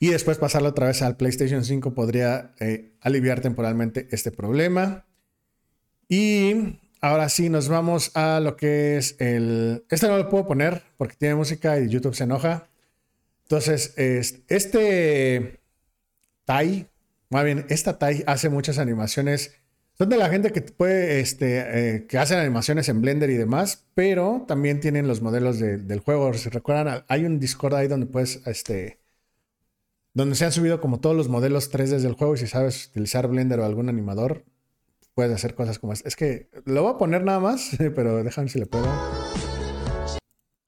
y 0.00 0.08
después 0.08 0.38
pasarlo 0.38 0.70
otra 0.70 0.88
vez 0.88 1.02
al 1.02 1.16
PlayStation 1.16 1.64
5 1.64 1.94
podría 1.94 2.54
aliviar 3.00 3.40
temporalmente 3.40 4.08
este 4.10 4.32
problema. 4.32 5.06
Y 6.08 6.80
ahora 7.00 7.28
sí 7.28 7.48
nos 7.48 7.68
vamos 7.68 8.10
a 8.16 8.40
lo 8.40 8.56
que 8.56 8.96
es 8.96 9.16
el... 9.20 9.84
Este 9.88 10.08
no 10.08 10.18
lo 10.18 10.28
puedo 10.28 10.46
poner 10.46 10.82
porque 10.96 11.16
tiene 11.16 11.34
música 11.36 11.78
y 11.78 11.88
YouTube 11.88 12.14
se 12.14 12.24
enoja. 12.24 12.68
Entonces, 13.48 13.94
este 13.96 15.60
Tai, 16.44 16.86
más 17.30 17.44
bien, 17.44 17.64
esta 17.70 17.98
Tai 17.98 18.22
hace 18.26 18.50
muchas 18.50 18.78
animaciones 18.78 19.58
son 19.98 20.10
de 20.10 20.16
la 20.16 20.28
gente 20.28 20.52
que 20.52 20.60
puede, 20.62 21.18
este, 21.18 21.96
eh, 21.96 22.06
que 22.06 22.18
hacen 22.18 22.38
animaciones 22.38 22.88
en 22.88 23.00
Blender 23.00 23.30
y 23.30 23.36
demás, 23.36 23.86
pero 23.94 24.44
también 24.46 24.78
tienen 24.80 25.08
los 25.08 25.22
modelos 25.22 25.58
del 25.58 26.00
juego. 26.00 26.32
Si 26.34 26.48
recuerdan, 26.50 27.04
hay 27.08 27.24
un 27.24 27.40
Discord 27.40 27.74
ahí 27.74 27.88
donde 27.88 28.06
puedes, 28.06 28.46
este, 28.46 29.00
donde 30.14 30.36
se 30.36 30.44
han 30.44 30.52
subido 30.52 30.80
como 30.80 31.00
todos 31.00 31.16
los 31.16 31.28
modelos 31.28 31.72
3D 31.72 31.98
del 31.98 32.12
juego 32.12 32.34
y 32.34 32.38
si 32.38 32.46
sabes 32.46 32.88
utilizar 32.88 33.26
Blender 33.26 33.58
o 33.58 33.64
algún 33.64 33.88
animador, 33.88 34.44
puedes 35.14 35.32
hacer 35.34 35.54
cosas 35.54 35.80
como 35.80 35.94
esta. 35.94 36.06
Es 36.06 36.14
que 36.14 36.48
lo 36.64 36.82
voy 36.82 36.92
a 36.94 36.98
poner 36.98 37.24
nada 37.24 37.40
más, 37.40 37.70
pero 37.96 38.22
déjame 38.22 38.48
si 38.50 38.60
le 38.60 38.66
puedo 38.66 38.86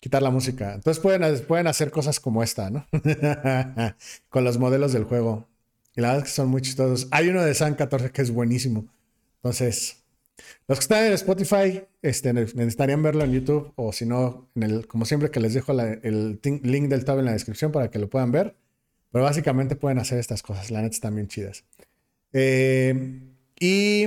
quitar 0.00 0.23
la 0.23 0.30
música. 0.30 0.75
Entonces 0.75 1.00
pueden, 1.00 1.38
pueden 1.47 1.66
hacer 1.66 1.90
cosas 1.90 2.19
como 2.19 2.42
esta, 2.42 2.71
¿no? 2.71 2.87
Con 4.28 4.45
los 4.45 4.59
modelos 4.59 4.92
del 4.92 5.04
juego. 5.04 5.47
Y 5.95 6.00
la 6.00 6.09
verdad 6.09 6.25
es 6.25 6.30
que 6.30 6.37
son 6.37 6.49
muy 6.49 6.62
chistosos. 6.62 7.09
Hay 7.11 7.28
uno 7.28 7.45
de 7.45 7.54
San 7.54 7.75
14 7.75 8.11
que 8.11 8.23
es 8.23 8.30
buenísimo. 8.30 8.87
Entonces, 9.37 10.02
los 10.66 10.78
que 10.78 10.83
están 10.83 11.04
en 11.04 11.12
Spotify 11.12 11.83
este, 12.02 12.33
necesitarían 12.33 13.02
verlo 13.02 13.25
en 13.25 13.33
YouTube 13.33 13.73
o 13.76 13.92
si 13.92 14.07
no, 14.07 14.49
en 14.54 14.62
el, 14.62 14.87
como 14.87 15.04
siempre 15.04 15.30
que 15.30 15.40
les 15.40 15.54
dejo 15.54 15.73
el 15.73 16.40
link 16.42 16.88
del 16.88 17.04
tab 17.04 17.19
en 17.19 17.26
la 17.26 17.33
descripción 17.33 17.73
para 17.73 17.90
que 17.90 17.99
lo 17.99 18.09
puedan 18.09 18.33
ver. 18.33 18.57
Pero 19.12 19.25
básicamente 19.25 19.76
pueden 19.76 19.99
hacer 19.99 20.19
estas 20.19 20.42
cosas, 20.42 20.71
la 20.71 20.83
neta 20.83 20.95
están 20.95 21.14
bien 21.14 21.26
chidas. 21.26 21.64
Eh, 22.33 23.21
y 23.59 24.07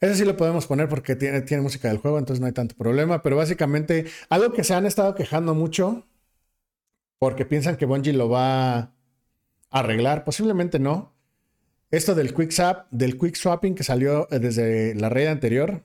eso 0.00 0.14
sí 0.14 0.24
lo 0.24 0.36
podemos 0.36 0.66
poner 0.66 0.88
porque 0.88 1.16
tiene, 1.16 1.42
música 1.60 1.88
del 1.88 1.98
juego, 1.98 2.18
entonces 2.18 2.40
no 2.40 2.46
hay 2.46 2.52
tanto 2.52 2.76
problema. 2.76 3.22
Pero 3.22 3.36
básicamente, 3.36 4.06
algo 4.28 4.52
que 4.52 4.64
se 4.64 4.74
han 4.74 4.86
estado 4.86 5.14
quejando 5.14 5.54
mucho 5.54 6.06
porque 7.18 7.46
piensan 7.46 7.76
que 7.76 7.86
Bungie 7.86 8.12
lo 8.12 8.28
va 8.28 8.76
a 8.78 8.92
arreglar, 9.70 10.24
posiblemente 10.24 10.78
no. 10.78 11.14
Esto 11.90 12.14
del 12.14 12.34
quick, 12.34 12.52
del 12.90 13.18
quick 13.18 13.36
swapping 13.36 13.74
que 13.74 13.84
salió 13.84 14.28
eh, 14.30 14.38
desde 14.38 14.94
la 14.94 15.08
red 15.08 15.28
anterior. 15.28 15.82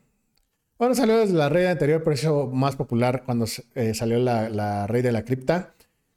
Bueno, 0.78 0.96
salió 0.96 1.18
desde 1.20 1.36
la 1.36 1.48
red 1.48 1.68
anterior, 1.68 2.04
pero 2.04 2.16
eso 2.16 2.48
más 2.48 2.76
popular 2.76 3.24
cuando 3.26 3.46
eh, 3.76 3.94
salió 3.94 4.18
la, 4.20 4.50
la 4.50 4.88
red 4.88 5.04
de 5.04 5.12
la 5.12 5.24
cripta. 5.24 5.76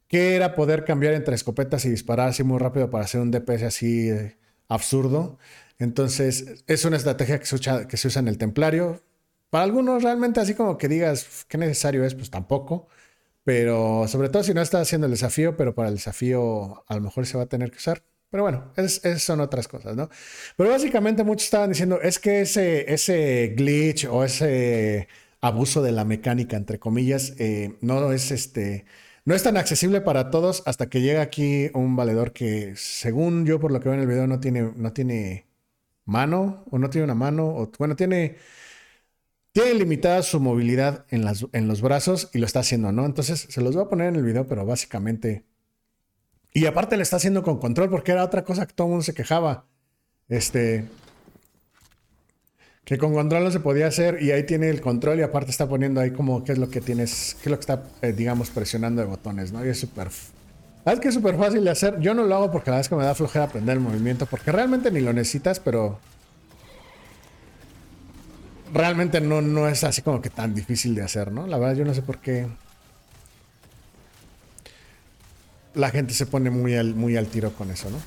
que 0.08 0.36
era 0.36 0.54
poder 0.54 0.84
cambiar 0.84 1.14
entre 1.14 1.34
escopetas 1.34 1.84
y 1.84 1.90
disparar 1.90 2.28
así 2.30 2.42
muy 2.44 2.58
rápido 2.58 2.90
para 2.90 3.04
hacer 3.04 3.20
un 3.20 3.30
DPS 3.30 3.62
así 3.64 4.10
eh, 4.10 4.36
absurdo. 4.68 5.38
Entonces, 5.78 6.62
es 6.66 6.84
una 6.84 6.96
estrategia 6.96 7.38
que 7.40 7.46
se, 7.46 7.56
usa, 7.56 8.20
en 8.20 8.28
el 8.28 8.38
templario. 8.38 9.02
Para 9.50 9.64
algunos 9.64 10.02
realmente 10.02 10.40
así 10.40 10.54
como 10.54 10.78
que 10.78 10.88
digas 10.88 11.46
qué 11.48 11.58
necesario 11.58 12.04
es, 12.04 12.14
pues 12.14 12.30
tampoco. 12.30 12.88
Pero 13.44 14.06
sobre 14.08 14.30
todo 14.30 14.42
si 14.42 14.54
no 14.54 14.62
estás 14.62 14.82
haciendo 14.82 15.06
el 15.06 15.12
desafío, 15.12 15.56
pero 15.56 15.74
para 15.74 15.88
el 15.88 15.96
desafío 15.96 16.84
a 16.88 16.94
lo 16.94 17.00
mejor 17.02 17.26
se 17.26 17.36
va 17.36 17.44
a 17.44 17.46
tener 17.46 17.70
que 17.70 17.76
usar. 17.78 18.02
Pero 18.30 18.42
bueno, 18.42 18.72
esas 18.76 19.22
son 19.22 19.40
otras 19.40 19.68
cosas, 19.68 19.94
¿no? 19.94 20.08
Pero 20.56 20.70
básicamente 20.70 21.22
muchos 21.22 21.44
estaban 21.44 21.70
diciendo, 21.70 22.00
es 22.02 22.18
que 22.18 22.40
ese, 22.40 22.92
ese 22.92 23.54
glitch 23.56 24.06
o 24.06 24.24
ese 24.24 25.08
abuso 25.40 25.82
de 25.82 25.92
la 25.92 26.04
mecánica, 26.04 26.56
entre 26.56 26.78
comillas, 26.80 27.34
eh, 27.38 27.76
no 27.80 28.12
es 28.12 28.30
este... 28.32 28.86
No 29.24 29.34
es 29.34 29.42
tan 29.42 29.56
accesible 29.56 30.02
para 30.02 30.30
todos 30.30 30.62
hasta 30.66 30.88
que 30.90 31.00
llega 31.00 31.22
aquí 31.22 31.70
un 31.72 31.96
valedor 31.96 32.32
que, 32.32 32.74
según 32.76 33.46
yo 33.46 33.58
por 33.58 33.72
lo 33.72 33.80
que 33.80 33.88
veo 33.88 33.94
en 33.94 34.00
el 34.02 34.06
video, 34.06 34.26
no 34.26 34.38
tiene, 34.38 34.72
no 34.76 34.92
tiene 34.92 35.46
mano 36.04 36.64
o 36.70 36.78
no 36.78 36.90
tiene 36.90 37.06
una 37.06 37.14
mano, 37.14 37.46
o 37.48 37.70
bueno, 37.78 37.96
tiene, 37.96 38.36
tiene 39.52 39.74
limitada 39.74 40.22
su 40.22 40.40
movilidad 40.40 41.06
en, 41.08 41.24
las, 41.24 41.46
en 41.52 41.68
los 41.68 41.80
brazos 41.80 42.28
y 42.34 42.38
lo 42.38 42.44
está 42.44 42.60
haciendo, 42.60 42.92
¿no? 42.92 43.06
Entonces 43.06 43.46
se 43.48 43.60
los 43.62 43.74
voy 43.74 43.84
a 43.84 43.88
poner 43.88 44.08
en 44.08 44.16
el 44.16 44.24
video, 44.24 44.46
pero 44.46 44.66
básicamente... 44.66 45.44
Y 46.52 46.66
aparte 46.66 46.96
le 46.96 47.02
está 47.02 47.16
haciendo 47.16 47.42
con 47.42 47.58
control 47.58 47.90
porque 47.90 48.12
era 48.12 48.24
otra 48.24 48.44
cosa 48.44 48.66
que 48.66 48.74
todo 48.74 48.86
el 48.88 48.90
mundo 48.92 49.04
se 49.04 49.14
quejaba. 49.14 49.66
Este... 50.28 50.86
Que 52.84 52.98
con 52.98 53.14
control 53.14 53.44
no 53.44 53.50
se 53.50 53.60
podía 53.60 53.86
hacer 53.86 54.22
y 54.22 54.30
ahí 54.30 54.42
tiene 54.44 54.68
el 54.68 54.80
control 54.80 55.18
y 55.18 55.22
aparte 55.22 55.50
está 55.50 55.66
poniendo 55.66 56.00
ahí 56.00 56.10
como 56.10 56.44
qué 56.44 56.52
es 56.52 56.58
lo 56.58 56.68
que 56.68 56.80
tienes, 56.80 57.36
qué 57.42 57.48
es 57.48 57.50
lo 57.50 57.56
que 57.56 57.62
está, 57.62 57.82
eh, 58.02 58.12
digamos, 58.12 58.50
presionando 58.50 59.00
de 59.00 59.08
botones, 59.08 59.52
¿no? 59.52 59.64
Y 59.64 59.70
es 59.70 59.80
súper 59.80 60.10
es 60.92 61.00
que 61.00 61.08
es 61.08 61.14
súper 61.14 61.36
fácil 61.36 61.64
de 61.64 61.70
hacer. 61.70 61.98
Yo 62.00 62.12
no 62.14 62.24
lo 62.24 62.34
hago 62.34 62.50
porque 62.50 62.70
la 62.70 62.76
verdad 62.76 62.90
que 62.90 62.96
me 62.96 63.04
da 63.04 63.14
flojera 63.14 63.46
aprender 63.46 63.74
el 63.74 63.80
movimiento. 63.80 64.26
Porque 64.26 64.52
realmente 64.52 64.90
ni 64.90 65.00
lo 65.00 65.12
necesitas, 65.12 65.60
pero... 65.60 65.98
Realmente 68.72 69.20
no, 69.20 69.40
no 69.40 69.68
es 69.68 69.84
así 69.84 70.02
como 70.02 70.20
que 70.20 70.30
tan 70.30 70.54
difícil 70.54 70.94
de 70.94 71.02
hacer, 71.02 71.30
¿no? 71.30 71.46
La 71.46 71.58
verdad 71.58 71.76
yo 71.76 71.84
no 71.84 71.94
sé 71.94 72.02
por 72.02 72.18
qué... 72.18 72.48
La 75.74 75.90
gente 75.90 76.12
se 76.12 76.26
pone 76.26 76.50
muy 76.50 76.74
muy 76.92 77.16
al 77.16 77.26
tiro 77.26 77.52
con 77.52 77.70
eso, 77.70 77.90
¿no? 77.90 77.98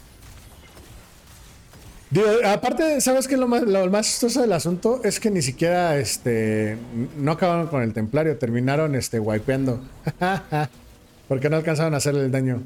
Aparte, 2.46 3.02
¿sabes 3.02 3.28
qué? 3.28 3.36
Lo 3.36 3.48
más, 3.48 4.06
chistoso 4.06 4.42
del 4.42 4.54
asunto 4.54 5.02
es 5.04 5.20
que 5.20 5.30
ni 5.30 5.42
siquiera 5.42 5.98
este, 5.98 6.78
no 7.18 7.34
acabaron 7.34 7.68
con 7.68 7.82
el 7.82 7.94
templario, 7.94 8.38
terminaron 8.38 8.96
este, 8.96 9.20
wipeando. 9.20 9.82
Porque 11.28 11.50
no 11.50 11.58
alcanzaban 11.58 11.94
a 11.94 11.98
hacerle 11.98 12.22
el 12.22 12.32
daño 12.32 12.64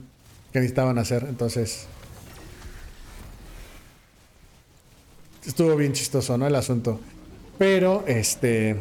que 0.53 0.59
necesitaban 0.59 0.97
hacer. 0.99 1.25
Entonces. 1.27 1.87
Estuvo 5.45 5.75
bien 5.75 5.93
chistoso, 5.93 6.37
¿no? 6.37 6.45
El 6.45 6.55
asunto. 6.55 6.99
Pero, 7.57 8.03
este. 8.05 8.75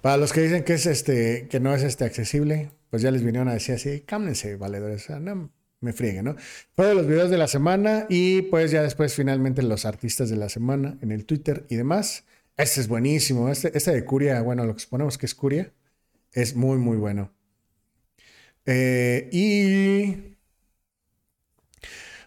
Para 0.00 0.16
los 0.16 0.32
que 0.32 0.40
dicen 0.40 0.64
que 0.64 0.74
es 0.74 0.86
este. 0.86 1.48
que 1.50 1.60
no 1.60 1.74
es 1.74 1.82
este 1.82 2.04
accesible, 2.04 2.70
pues 2.88 3.02
ya 3.02 3.10
les 3.10 3.22
vinieron 3.22 3.48
a 3.48 3.52
decir 3.52 3.74
así, 3.74 4.00
cámnense, 4.00 4.56
valedores. 4.56 5.04
O 5.04 5.06
sea, 5.08 5.20
no 5.20 5.50
me 5.84 5.92
frieguen, 5.92 6.24
¿no? 6.24 6.36
Fue 6.74 6.86
de 6.86 6.94
los 6.94 7.06
videos 7.06 7.30
de 7.30 7.38
la 7.38 7.46
semana. 7.46 8.06
Y 8.08 8.42
pues 8.42 8.70
ya 8.70 8.82
después, 8.82 9.14
finalmente, 9.14 9.62
los 9.62 9.84
artistas 9.84 10.30
de 10.30 10.36
la 10.36 10.48
semana 10.48 10.98
en 11.02 11.12
el 11.12 11.24
Twitter 11.24 11.64
y 11.68 11.76
demás. 11.76 12.24
Este 12.56 12.80
es 12.80 12.88
buenísimo. 12.88 13.48
Este, 13.48 13.76
este 13.76 13.92
de 13.92 14.04
Curia, 14.04 14.40
bueno, 14.42 14.64
lo 14.64 14.74
que 14.74 14.80
suponemos 14.80 15.18
que 15.18 15.26
es 15.26 15.34
Curia. 15.34 15.72
Es 16.32 16.56
muy, 16.56 16.78
muy 16.78 16.96
bueno. 16.96 17.30
Eh, 18.66 19.28
y 19.32 20.36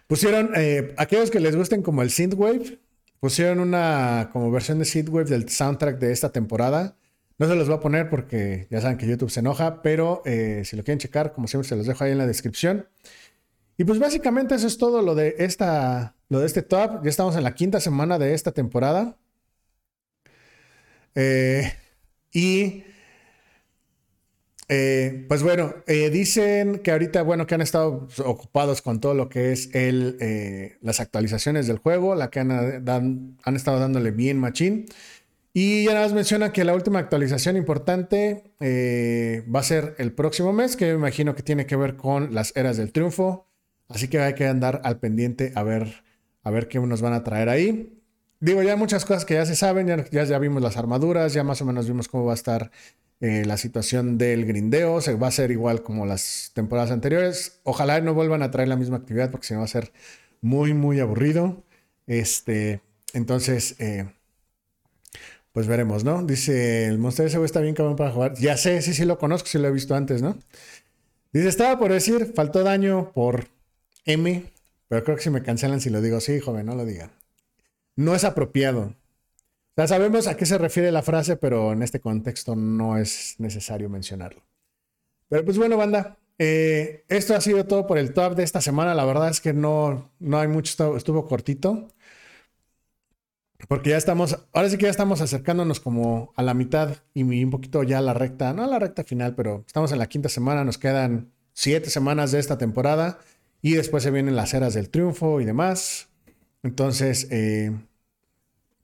pusieron, 0.06 0.52
eh, 0.56 0.94
aquellos 0.96 1.30
que 1.30 1.40
les 1.40 1.56
gusten 1.56 1.82
como 1.82 2.02
el 2.02 2.10
Synthwave, 2.10 2.78
pusieron 3.20 3.60
una 3.60 4.30
como 4.32 4.50
versión 4.50 4.78
de 4.78 4.84
Synthwave 4.84 5.28
del 5.28 5.48
soundtrack 5.48 5.98
de 5.98 6.12
esta 6.12 6.30
temporada. 6.32 6.96
No 7.38 7.46
se 7.46 7.54
los 7.54 7.68
voy 7.68 7.76
a 7.76 7.80
poner 7.80 8.10
porque 8.10 8.66
ya 8.70 8.80
saben 8.80 8.98
que 8.98 9.06
YouTube 9.06 9.30
se 9.30 9.40
enoja, 9.40 9.80
pero 9.80 10.22
eh, 10.24 10.62
si 10.64 10.76
lo 10.76 10.82
quieren 10.82 10.98
checar, 10.98 11.32
como 11.32 11.46
siempre, 11.46 11.68
se 11.68 11.76
los 11.76 11.86
dejo 11.86 12.02
ahí 12.02 12.10
en 12.12 12.18
la 12.18 12.26
descripción. 12.26 12.88
Y 13.78 13.84
pues 13.84 13.98
básicamente 13.98 14.56
eso 14.56 14.66
es 14.66 14.76
todo 14.76 15.02
lo 15.02 15.14
de 15.14 15.36
esta, 15.38 16.16
lo 16.28 16.40
de 16.40 16.46
este 16.46 16.62
top. 16.62 17.02
Ya 17.04 17.10
estamos 17.10 17.36
en 17.36 17.44
la 17.44 17.54
quinta 17.54 17.80
semana 17.80 18.18
de 18.18 18.34
esta 18.34 18.52
temporada. 18.52 19.16
y 22.32 22.84
eh, 24.70 25.24
pues 25.28 25.42
bueno, 25.42 25.74
eh, 25.86 26.10
dicen 26.10 26.80
que 26.80 26.90
ahorita, 26.90 27.22
bueno, 27.22 27.46
que 27.46 27.54
han 27.54 27.62
estado 27.62 28.06
ocupados 28.24 28.82
con 28.82 29.00
todo 29.00 29.14
lo 29.14 29.28
que 29.30 29.52
es 29.52 29.74
el, 29.74 30.18
eh, 30.20 30.76
las 30.82 31.00
actualizaciones 31.00 31.66
del 31.66 31.78
juego, 31.78 32.14
la 32.14 32.28
que 32.30 32.40
han, 32.40 33.38
han 33.42 33.56
estado 33.56 33.80
dándole 33.80 34.10
bien 34.10 34.38
machín. 34.38 34.86
Y 35.54 35.84
ya 35.84 35.94
nada 35.94 36.06
más 36.06 36.14
menciona 36.14 36.52
que 36.52 36.64
la 36.64 36.74
última 36.74 36.98
actualización 36.98 37.56
importante 37.56 38.52
va 38.60 39.60
a 39.60 39.62
ser 39.62 39.94
el 39.98 40.12
próximo 40.12 40.52
mes, 40.52 40.76
que 40.76 40.86
me 40.86 40.94
imagino 40.94 41.34
que 41.34 41.42
tiene 41.42 41.66
que 41.66 41.76
ver 41.76 41.96
con 41.96 42.34
las 42.34 42.54
eras 42.56 42.76
del 42.76 42.92
triunfo. 42.92 43.47
Así 43.88 44.08
que 44.08 44.20
hay 44.20 44.34
que 44.34 44.46
andar 44.46 44.80
al 44.84 44.98
pendiente 44.98 45.52
a 45.54 45.62
ver, 45.62 46.04
a 46.42 46.50
ver 46.50 46.68
qué 46.68 46.78
nos 46.80 47.00
van 47.00 47.12
a 47.14 47.24
traer 47.24 47.48
ahí. 47.48 47.98
Digo, 48.40 48.62
ya 48.62 48.72
hay 48.72 48.78
muchas 48.78 49.04
cosas 49.04 49.24
que 49.24 49.34
ya 49.34 49.46
se 49.46 49.56
saben, 49.56 49.86
ya, 49.86 50.24
ya 50.24 50.38
vimos 50.38 50.62
las 50.62 50.76
armaduras, 50.76 51.32
ya 51.32 51.42
más 51.42 51.60
o 51.62 51.64
menos 51.64 51.88
vimos 51.88 52.08
cómo 52.08 52.24
va 52.24 52.32
a 52.32 52.34
estar 52.34 52.70
eh, 53.20 53.44
la 53.44 53.56
situación 53.56 54.16
del 54.16 54.46
grindeo 54.46 55.00
se 55.00 55.14
va 55.14 55.26
a 55.26 55.30
hacer 55.30 55.50
igual 55.50 55.82
como 55.82 56.06
las 56.06 56.52
temporadas 56.54 56.90
anteriores. 56.90 57.60
Ojalá 57.64 58.00
no 58.00 58.14
vuelvan 58.14 58.42
a 58.42 58.50
traer 58.50 58.68
la 58.68 58.76
misma 58.76 58.98
actividad 58.98 59.30
porque 59.30 59.46
si 59.46 59.54
no 59.54 59.60
va 59.60 59.64
a 59.64 59.68
ser 59.68 59.92
muy, 60.40 60.74
muy 60.74 61.00
aburrido. 61.00 61.64
Este, 62.06 62.80
entonces, 63.14 63.74
eh, 63.80 64.08
pues 65.52 65.66
veremos, 65.66 66.04
¿no? 66.04 66.22
Dice, 66.22 66.86
el 66.86 66.98
Monster 66.98 67.26
ese 67.26 67.42
está 67.44 67.60
bien 67.60 67.74
cabrón 67.74 67.96
para 67.96 68.12
jugar. 68.12 68.34
Ya 68.34 68.56
sé, 68.56 68.82
sí, 68.82 68.94
sí 68.94 69.04
lo 69.04 69.18
conozco, 69.18 69.48
sí 69.48 69.58
lo 69.58 69.68
he 69.68 69.72
visto 69.72 69.94
antes, 69.94 70.22
¿no? 70.22 70.38
Dice, 71.32 71.48
estaba 71.48 71.78
por 71.78 71.92
decir, 71.92 72.32
faltó 72.34 72.62
daño 72.62 73.12
por 73.12 73.48
M, 74.08 74.50
pero 74.88 75.04
creo 75.04 75.16
que 75.16 75.22
si 75.22 75.30
me 75.30 75.42
cancelan 75.42 75.80
si 75.80 75.90
lo 75.90 76.00
digo, 76.00 76.18
sí, 76.20 76.40
joven, 76.40 76.66
no 76.66 76.74
lo 76.74 76.86
digan. 76.86 77.12
No 77.94 78.14
es 78.14 78.24
apropiado. 78.24 78.94
Ya 79.76 79.86
sabemos 79.86 80.26
a 80.26 80.36
qué 80.36 80.46
se 80.46 80.56
refiere 80.58 80.90
la 80.90 81.02
frase, 81.02 81.36
pero 81.36 81.72
en 81.72 81.82
este 81.82 82.00
contexto 82.00 82.56
no 82.56 82.96
es 82.96 83.36
necesario 83.38 83.90
mencionarlo. 83.90 84.42
Pero 85.28 85.44
pues 85.44 85.58
bueno, 85.58 85.76
banda, 85.76 86.16
eh, 86.38 87.04
esto 87.08 87.34
ha 87.34 87.40
sido 87.40 87.66
todo 87.66 87.86
por 87.86 87.98
el 87.98 88.14
top 88.14 88.34
de 88.34 88.44
esta 88.44 88.62
semana. 88.62 88.94
La 88.94 89.04
verdad 89.04 89.28
es 89.28 89.40
que 89.40 89.52
no, 89.52 90.10
no 90.18 90.38
hay 90.40 90.48
mucho, 90.48 90.96
estuvo, 90.96 91.26
cortito. 91.26 91.88
Porque 93.68 93.90
ya 93.90 93.98
estamos, 93.98 94.38
ahora 94.52 94.70
sí 94.70 94.78
que 94.78 94.84
ya 94.84 94.90
estamos 94.90 95.20
acercándonos 95.20 95.80
como 95.80 96.32
a 96.34 96.42
la 96.42 96.54
mitad 96.54 96.96
y 97.12 97.44
un 97.44 97.50
poquito 97.50 97.82
ya 97.82 97.98
a 97.98 98.02
la 98.02 98.14
recta, 98.14 98.54
no 98.54 98.64
a 98.64 98.66
la 98.68 98.78
recta 98.78 99.04
final, 99.04 99.34
pero 99.34 99.64
estamos 99.66 99.92
en 99.92 99.98
la 99.98 100.06
quinta 100.08 100.28
semana, 100.28 100.64
nos 100.64 100.78
quedan 100.78 101.32
siete 101.52 101.90
semanas 101.90 102.30
de 102.30 102.38
esta 102.38 102.56
temporada 102.56 103.18
y 103.60 103.74
después 103.74 104.02
se 104.02 104.10
vienen 104.10 104.36
las 104.36 104.54
eras 104.54 104.74
del 104.74 104.90
triunfo 104.90 105.40
y 105.40 105.44
demás. 105.44 106.08
Entonces, 106.62 107.28
eh, 107.30 107.72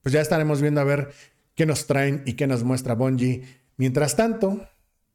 pues 0.02 0.12
ya 0.12 0.20
estaremos 0.20 0.60
viendo 0.60 0.80
a 0.80 0.84
ver 0.84 1.12
qué 1.54 1.66
nos 1.66 1.86
traen 1.86 2.22
y 2.26 2.34
qué 2.34 2.46
nos 2.46 2.64
muestra 2.64 2.94
Bungie. 2.94 3.44
Mientras 3.76 4.16
tanto, 4.16 4.66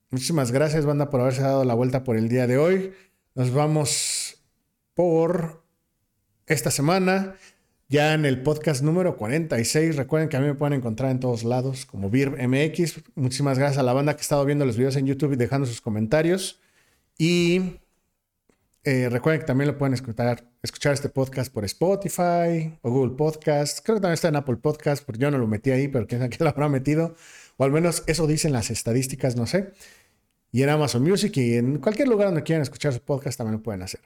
muchísimas 0.10 0.52
gracias, 0.52 0.86
banda, 0.86 1.10
por 1.10 1.22
haberse 1.22 1.42
dado 1.42 1.64
la 1.64 1.74
vuelta 1.74 2.04
por 2.04 2.16
el 2.16 2.30
día 2.30 2.48
de 2.48 2.58
hoy. 2.58 2.94
Nos 3.36 3.54
vamos 3.54 4.42
por 4.94 5.64
esta 6.48 6.72
semana. 6.72 7.36
Ya 7.92 8.14
en 8.14 8.26
el 8.26 8.44
podcast 8.44 8.84
número 8.84 9.18
46. 9.18 9.96
Recuerden 9.96 10.30
que 10.30 10.38
a 10.38 10.40
mí 10.42 10.46
me 10.46 10.54
pueden 10.54 10.74
encontrar 10.74 11.10
en 11.10 11.20
todos 11.20 11.44
lados 11.44 11.88
como 11.88 12.10
MX. 12.10 13.02
Muchísimas 13.16 13.58
gracias 13.58 13.80
a 13.80 13.84
la 13.84 13.94
banda 13.94 14.14
que 14.14 14.20
ha 14.20 14.22
estado 14.22 14.46
viendo 14.46 14.66
los 14.66 14.78
videos 14.78 14.96
en 14.96 15.08
YouTube 15.08 15.34
y 15.34 15.38
dejando 15.38 15.66
sus 15.66 15.82
comentarios. 15.82 16.60
Y 17.18 17.80
eh, 18.84 19.10
recuerden 19.10 19.42
que 19.42 19.48
también 19.48 19.68
lo 19.68 19.78
pueden 19.78 19.94
escuchar, 19.94 20.44
escuchar 20.64 20.94
este 20.94 21.10
podcast 21.10 21.52
por 21.54 21.66
Spotify 21.66 22.78
o 22.82 22.92
Google 22.92 23.16
Podcast. 23.16 23.80
Creo 23.84 23.98
que 23.98 24.02
también 24.02 24.14
está 24.14 24.30
en 24.30 24.38
Apple 24.38 24.58
Podcast, 24.58 25.04
porque 25.06 25.20
yo 25.22 25.30
no 25.32 25.38
lo 25.38 25.48
metí 25.48 25.72
ahí, 25.72 25.88
pero 25.90 26.08
quién 26.08 26.22
sabe 26.22 26.30
quién 26.30 26.46
lo 26.46 26.50
habrá 26.50 26.70
metido. 26.70 27.16
O 27.58 27.66
al 27.66 27.72
menos 27.72 28.04
eso 28.08 28.26
dicen 28.26 28.54
las 28.54 28.72
estadísticas, 28.72 29.36
no 29.36 29.48
sé. 29.48 29.74
Y 30.52 30.64
en 30.64 30.70
Amazon 30.70 31.04
Music 31.04 31.36
y 31.38 31.56
en 31.56 31.80
cualquier 31.80 32.08
lugar 32.08 32.30
donde 32.30 32.44
quieran 32.44 32.64
escuchar 32.64 32.94
su 32.94 33.02
podcast 33.02 33.38
también 33.38 33.58
lo 33.58 33.64
pueden 33.64 33.82
hacer. 33.84 34.02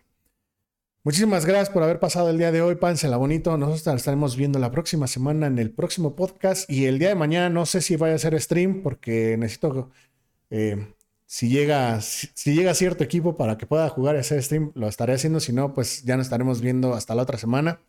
Muchísimas 1.06 1.46
gracias 1.46 1.70
por 1.70 1.84
haber 1.84 2.00
pasado 2.00 2.30
el 2.30 2.38
día 2.38 2.52
de 2.52 2.62
hoy. 2.62 2.76
Pánsela 2.76 3.18
bonito. 3.18 3.58
Nosotros 3.58 3.96
estaremos 3.98 4.38
viendo 4.38 4.58
la 4.58 4.72
próxima 4.72 5.06
semana 5.08 5.48
en 5.48 5.60
el 5.60 5.72
próximo 5.72 6.16
podcast. 6.16 6.70
Y 6.70 6.86
el 6.86 6.98
día 6.98 7.10
de 7.10 7.16
mañana 7.16 7.50
no 7.50 7.66
sé 7.66 7.82
si 7.82 7.98
vaya 7.98 8.16
a 8.16 8.20
ser 8.20 8.40
stream 8.42 8.82
porque 8.82 9.36
necesito 9.38 9.92
eh, 10.50 10.94
si 11.34 11.50
llega, 11.50 12.00
si, 12.00 12.54
llega 12.54 12.76
cierto 12.76 13.04
equipo 13.04 13.38
para 13.38 13.58
que 13.58 13.66
pueda 13.66 13.90
jugar 13.90 14.16
ese 14.18 14.40
stream, 14.40 14.72
lo 14.76 14.88
estaré 14.88 15.14
haciendo. 15.14 15.40
Si 15.40 15.52
no, 15.52 15.74
pues 15.74 16.04
ya 16.04 16.16
nos 16.16 16.28
estaremos 16.28 16.62
viendo 16.62 16.94
hasta 16.94 17.16
la 17.16 17.24
otra 17.24 17.40
semana. 17.40 17.80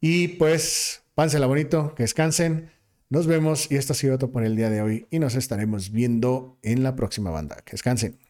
Y 0.00 0.28
pues, 0.28 1.02
pánsela 1.16 1.48
bonito, 1.48 1.96
que 1.96 2.04
descansen. 2.04 2.70
Nos 3.10 3.26
vemos 3.26 3.72
y 3.72 3.74
esto 3.74 3.92
ha 3.92 3.96
sido 3.96 4.18
todo 4.18 4.30
por 4.30 4.44
el 4.44 4.54
día 4.54 4.70
de 4.70 4.82
hoy 4.82 5.08
y 5.10 5.18
nos 5.18 5.34
estaremos 5.34 5.90
viendo 5.90 6.56
en 6.62 6.84
la 6.84 6.94
próxima 6.94 7.30
banda. 7.30 7.56
Que 7.64 7.72
descansen. 7.72 8.20